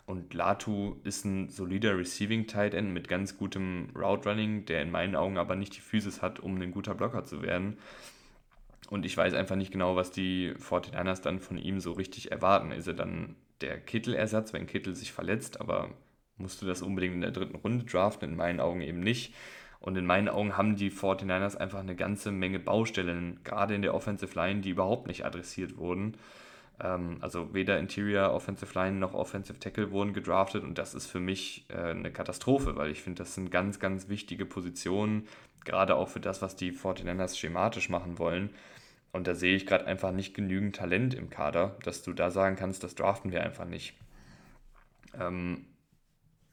[0.05, 4.91] Und Latu ist ein solider Receiving Tight End mit ganz gutem Route Running, der in
[4.91, 7.77] meinen Augen aber nicht die Physis hat, um ein guter Blocker zu werden.
[8.89, 12.71] Und ich weiß einfach nicht genau, was die 49ers dann von ihm so richtig erwarten.
[12.71, 15.89] Ist er dann der Kittel-Ersatz, wenn Kittel sich verletzt, aber
[16.37, 18.29] musst du das unbedingt in der dritten Runde draften?
[18.29, 19.33] In meinen Augen eben nicht.
[19.79, 23.93] Und in meinen Augen haben die 49ers einfach eine ganze Menge Baustellen, gerade in der
[23.93, 26.17] Offensive Line, die überhaupt nicht adressiert wurden.
[26.79, 31.19] Ähm, also weder Interior Offensive Line noch Offensive Tackle wurden gedraftet und das ist für
[31.19, 35.27] mich äh, eine Katastrophe, weil ich finde, das sind ganz, ganz wichtige Positionen,
[35.63, 38.51] gerade auch für das, was die 49ers schematisch machen wollen.
[39.11, 42.55] Und da sehe ich gerade einfach nicht genügend Talent im Kader, dass du da sagen
[42.55, 43.95] kannst, das draften wir einfach nicht.
[45.19, 45.65] Ähm,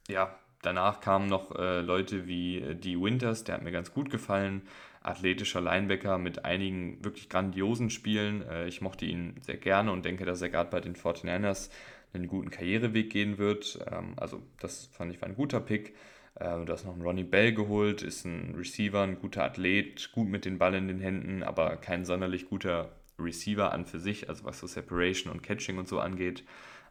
[0.09, 0.35] ja,
[0.67, 4.62] danach kamen noch äh, Leute wie äh, Dee Winters, der hat mir ganz gut gefallen
[5.05, 8.43] athletischer Linebacker mit einigen wirklich grandiosen Spielen.
[8.49, 11.71] Äh, ich mochte ihn sehr gerne und denke, dass er gerade bei den 49ers
[12.12, 13.79] einen guten Karriereweg gehen wird.
[13.91, 15.95] Ähm, also das fand ich war ein guter Pick.
[16.37, 20.29] Äh, du hast noch einen Ronnie Bell geholt, ist ein Receiver, ein guter Athlet, gut
[20.29, 24.45] mit den Ball in den Händen, aber kein sonderlich guter Receiver an für sich, also
[24.45, 26.45] was so Separation und Catching und so angeht.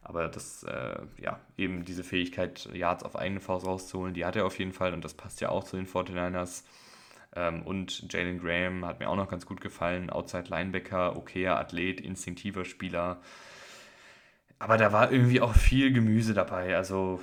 [0.04, 4.44] Aber das, äh, ja, eben diese Fähigkeit, Yards auf eigene Faust rauszuholen, die hat er
[4.44, 6.62] auf jeden Fall und das passt ja auch zu den 49ers.
[7.34, 10.10] Ähm, und Jalen Graham hat mir auch noch ganz gut gefallen.
[10.10, 13.20] Outside Linebacker, okayer Athlet, instinktiver Spieler.
[14.58, 16.76] Aber da war irgendwie auch viel Gemüse dabei.
[16.76, 17.20] Also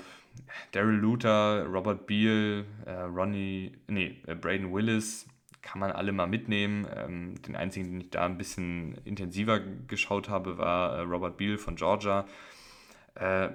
[0.71, 5.27] Daryl Luther, Robert Beal, äh, Ronnie, nee, äh, Braden Willis,
[5.61, 6.88] kann man alle mal mitnehmen.
[6.95, 11.57] Ähm, den einzigen, den ich da ein bisschen intensiver geschaut habe, war äh, Robert Beal
[11.57, 12.25] von Georgia.
[13.16, 13.49] Äh,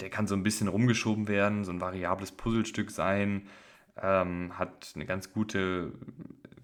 [0.00, 3.48] der kann so ein bisschen rumgeschoben werden, so ein variables Puzzlestück sein
[4.02, 5.92] ähm, hat eine ganz gute,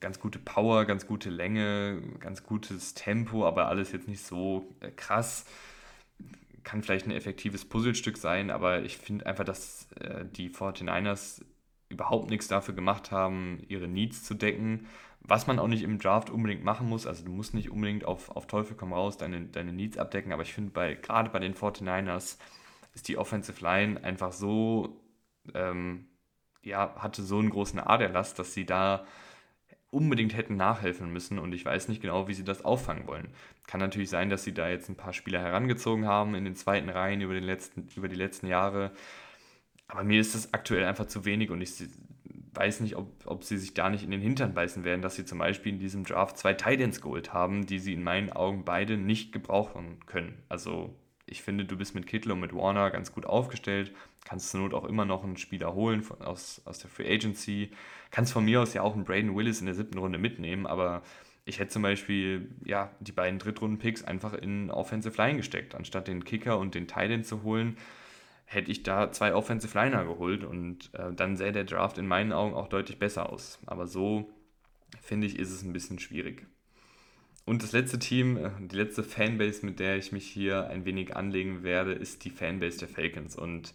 [0.00, 4.90] ganz gute Power, ganz gute Länge, ganz gutes Tempo, aber alles jetzt nicht so äh,
[4.90, 5.44] krass.
[6.64, 11.42] Kann vielleicht ein effektives Puzzlestück sein, aber ich finde einfach, dass äh, die 49ers
[11.88, 14.86] überhaupt nichts dafür gemacht haben, ihre Needs zu decken.
[15.28, 18.30] Was man auch nicht im Draft unbedingt machen muss, also du musst nicht unbedingt auf,
[18.30, 21.54] auf Teufel komm raus deine, deine Needs abdecken, aber ich finde, bei, gerade bei den
[21.54, 22.38] 49ers
[22.94, 25.00] ist die Offensive Line einfach so
[25.54, 26.06] ähm,
[26.66, 29.06] ja, hatte so einen großen Aderlass, dass sie da
[29.90, 33.28] unbedingt hätten nachhelfen müssen und ich weiß nicht genau, wie sie das auffangen wollen.
[33.66, 36.88] Kann natürlich sein, dass sie da jetzt ein paar Spieler herangezogen haben in den zweiten
[36.88, 38.92] Reihen über, den letzten, über die letzten Jahre.
[39.88, 41.84] Aber mir ist das aktuell einfach zu wenig und ich
[42.56, 45.24] weiß nicht, ob, ob sie sich da nicht in den Hintern beißen werden, dass sie
[45.24, 48.96] zum Beispiel in diesem Draft zwei Titans geholt haben, die sie in meinen Augen beide
[48.96, 50.42] nicht gebrauchen können.
[50.48, 50.94] Also
[51.26, 53.92] ich finde, du bist mit Kittle und mit Warner ganz gut aufgestellt.
[54.24, 57.70] Kannst zur Not auch immer noch einen Spieler holen von, aus, aus der Free Agency.
[58.10, 61.02] Kannst von mir aus ja auch einen Braden Willis in der siebten Runde mitnehmen, aber
[61.44, 65.74] ich hätte zum Beispiel ja, die beiden Drittrunden-Picks einfach in Offensive Line gesteckt.
[65.74, 67.76] Anstatt den Kicker und den Titan zu holen,
[68.46, 72.32] hätte ich da zwei Offensive Liner geholt und äh, dann sähe der Draft in meinen
[72.32, 73.58] Augen auch deutlich besser aus.
[73.66, 74.32] Aber so
[75.02, 76.46] finde ich, ist es ein bisschen schwierig.
[77.44, 81.16] Und das letzte Team, äh, die letzte Fanbase, mit der ich mich hier ein wenig
[81.16, 83.36] anlegen werde, ist die Fanbase der Falcons.
[83.36, 83.74] Und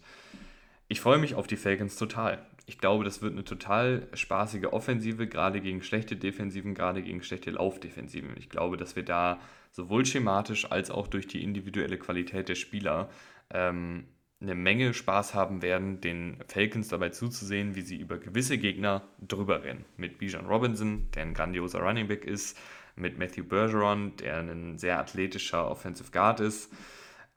[0.88, 2.44] ich freue mich auf die Falcons total.
[2.66, 7.50] Ich glaube, das wird eine total spaßige Offensive, gerade gegen schlechte Defensiven, gerade gegen schlechte
[7.50, 8.30] Laufdefensiven.
[8.38, 9.38] Ich glaube, dass wir da
[9.70, 13.10] sowohl schematisch als auch durch die individuelle Qualität der Spieler
[13.50, 14.04] ähm,
[14.42, 19.62] eine Menge Spaß haben werden, den Falcons dabei zuzusehen, wie sie über gewisse Gegner drüber
[19.62, 19.84] rennen.
[19.96, 22.58] Mit Bijan Robinson, der ein grandioser Running Back ist,
[22.96, 26.72] mit Matthew Bergeron, der ein sehr athletischer Offensive Guard ist.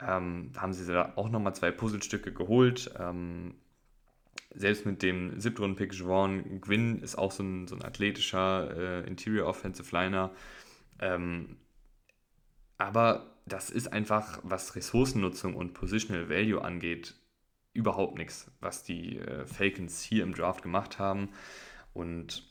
[0.00, 2.90] Ähm, da haben sie da auch nochmal zwei Puzzlestücke geholt.
[2.98, 3.54] Ähm,
[4.54, 9.48] selbst mit dem siebten-Pick Javon Gwynn ist auch so ein, so ein athletischer äh, Interior
[9.48, 10.32] Offensive Liner.
[10.98, 11.56] Ähm,
[12.78, 17.14] aber das ist einfach, was Ressourcennutzung und Positional Value angeht,
[17.72, 21.28] überhaupt nichts, was die äh, Falcons hier im Draft gemacht haben.
[21.92, 22.48] Und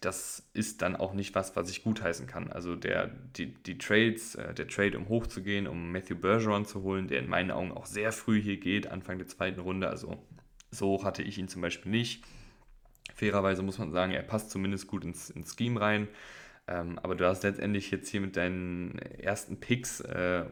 [0.00, 2.50] das ist dann auch nicht was, was ich gutheißen kann.
[2.50, 7.06] Also der, die, die Trades, äh, der Trade, um hochzugehen, um Matthew Bergeron zu holen,
[7.06, 9.88] der in meinen Augen auch sehr früh hier geht, Anfang der zweiten Runde.
[9.88, 10.26] Also
[10.70, 12.24] so hoch hatte ich ihn zum Beispiel nicht.
[13.14, 16.08] Fairerweise muss man sagen, er passt zumindest gut ins, ins Scheme rein.
[16.70, 20.44] Ähm, aber du hast letztendlich jetzt hier mit deinen ersten Picks äh,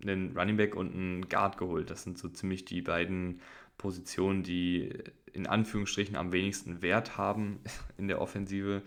[0.00, 1.90] einen Running Back und einen Guard geholt.
[1.90, 3.40] Das sind so ziemlich die beiden
[3.76, 4.92] Positionen, die
[5.32, 7.58] in Anführungsstrichen am wenigsten Wert haben
[7.98, 8.82] in der Offensive.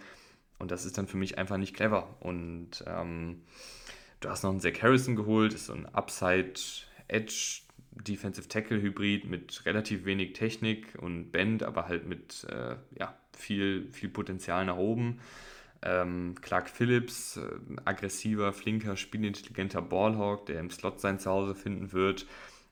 [0.57, 2.15] Und das ist dann für mich einfach nicht clever.
[2.21, 3.41] Und ähm,
[4.21, 6.53] du hast noch einen Zach Harrison geholt, ist so ein Upside
[7.09, 7.61] Edge
[7.91, 13.91] Defensive Tackle Hybrid mit relativ wenig Technik und Bend, aber halt mit äh, ja, viel,
[13.91, 15.19] viel Potenzial nach oben.
[15.81, 17.41] Ähm, Clark Phillips, äh,
[17.85, 22.25] aggressiver, flinker, spielintelligenter Ballhawk, der im Slot sein Zuhause finden wird.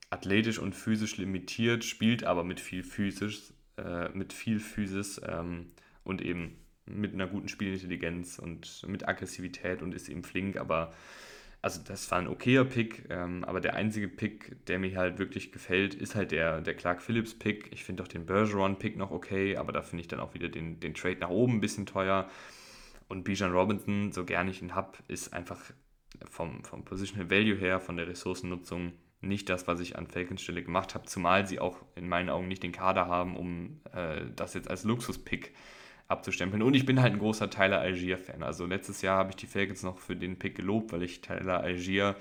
[0.09, 5.71] Athletisch und physisch limitiert, spielt aber mit viel Physis, äh, mit viel Physis ähm,
[6.03, 10.93] und eben mit einer guten Spielintelligenz und mit Aggressivität und ist eben flink, aber
[11.61, 15.51] also das war ein okayer Pick, ähm, aber der einzige Pick, der mir halt wirklich
[15.51, 17.71] gefällt, ist halt der, der Clark Phillips Pick.
[17.73, 20.49] Ich finde auch den Bergeron Pick noch okay, aber da finde ich dann auch wieder
[20.49, 22.29] den, den Trade nach oben ein bisschen teuer.
[23.07, 25.61] Und Bijan Robinson, so gern ich ihn habe, ist einfach
[26.29, 30.63] vom, vom Positional Value her, von der Ressourcennutzung nicht das, was ich an Falcons Stelle
[30.63, 34.53] gemacht habe, zumal sie auch in meinen Augen nicht den Kader haben, um äh, das
[34.53, 35.53] jetzt als Luxus-Pick
[36.07, 36.61] abzustempeln.
[36.61, 38.43] Und ich bin halt ein großer Tyler Algier-Fan.
[38.43, 41.61] Also letztes Jahr habe ich die Falcons noch für den Pick gelobt, weil ich Tyler
[41.61, 42.15] Algier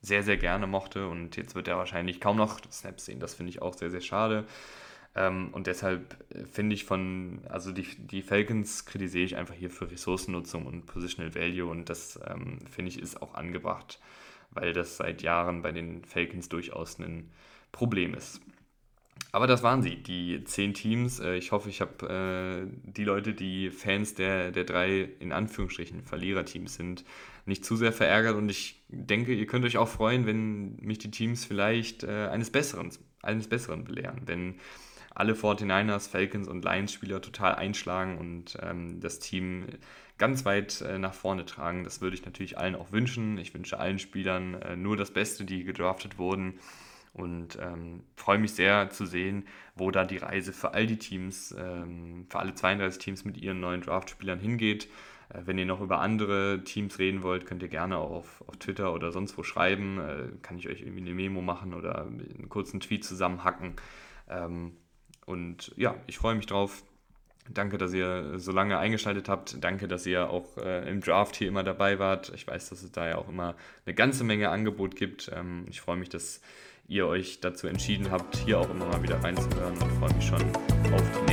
[0.00, 3.20] sehr, sehr gerne mochte und jetzt wird er wahrscheinlich kaum noch Snaps sehen.
[3.20, 4.44] Das finde ich auch sehr, sehr schade.
[5.14, 9.70] Ähm, und deshalb äh, finde ich von, also die, die Falcons kritisiere ich einfach hier
[9.70, 14.00] für Ressourcennutzung und Positional Value und das ähm, finde ich ist auch angebracht,
[14.50, 17.30] weil das seit Jahren bei den Falcons durchaus ein
[17.72, 18.40] Problem ist.
[19.32, 21.20] Aber das waren sie, die zehn Teams.
[21.20, 26.02] Äh, ich hoffe, ich habe äh, die Leute, die Fans der, der drei in Anführungsstrichen
[26.04, 27.04] Verliererteams sind,
[27.44, 31.10] nicht zu sehr verärgert und ich denke, ihr könnt euch auch freuen, wenn mich die
[31.10, 32.90] Teams vielleicht äh, eines Besseren,
[33.22, 34.22] eines Besseren belehren.
[34.26, 34.54] Wenn
[35.14, 39.66] alle 49ers, Falcons und Lions-Spieler total einschlagen und ähm, das Team
[40.18, 41.84] ganz weit äh, nach vorne tragen.
[41.84, 43.38] Das würde ich natürlich allen auch wünschen.
[43.38, 46.58] Ich wünsche allen Spielern äh, nur das Beste, die gedraftet wurden.
[47.14, 49.44] Und ähm, freue mich sehr zu sehen,
[49.74, 53.60] wo da die Reise für all die Teams, ähm, für alle 32 Teams mit ihren
[53.60, 54.88] neuen Draft-Spielern hingeht.
[55.28, 58.94] Äh, wenn ihr noch über andere Teams reden wollt, könnt ihr gerne auf, auf Twitter
[58.94, 60.00] oder sonst wo schreiben.
[60.00, 63.74] Äh, kann ich euch irgendwie eine Memo machen oder einen kurzen Tweet zusammenhacken.
[64.30, 64.72] Ähm,
[65.26, 66.82] und ja, ich freue mich drauf.
[67.48, 69.62] Danke, dass ihr so lange eingeschaltet habt.
[69.62, 72.32] Danke, dass ihr auch äh, im Draft hier immer dabei wart.
[72.34, 75.30] Ich weiß, dass es da ja auch immer eine ganze Menge Angebot gibt.
[75.34, 76.40] Ähm, ich freue mich, dass
[76.86, 80.42] ihr euch dazu entschieden habt, hier auch immer mal wieder reinzuhören und freue mich schon
[80.92, 81.31] auf die.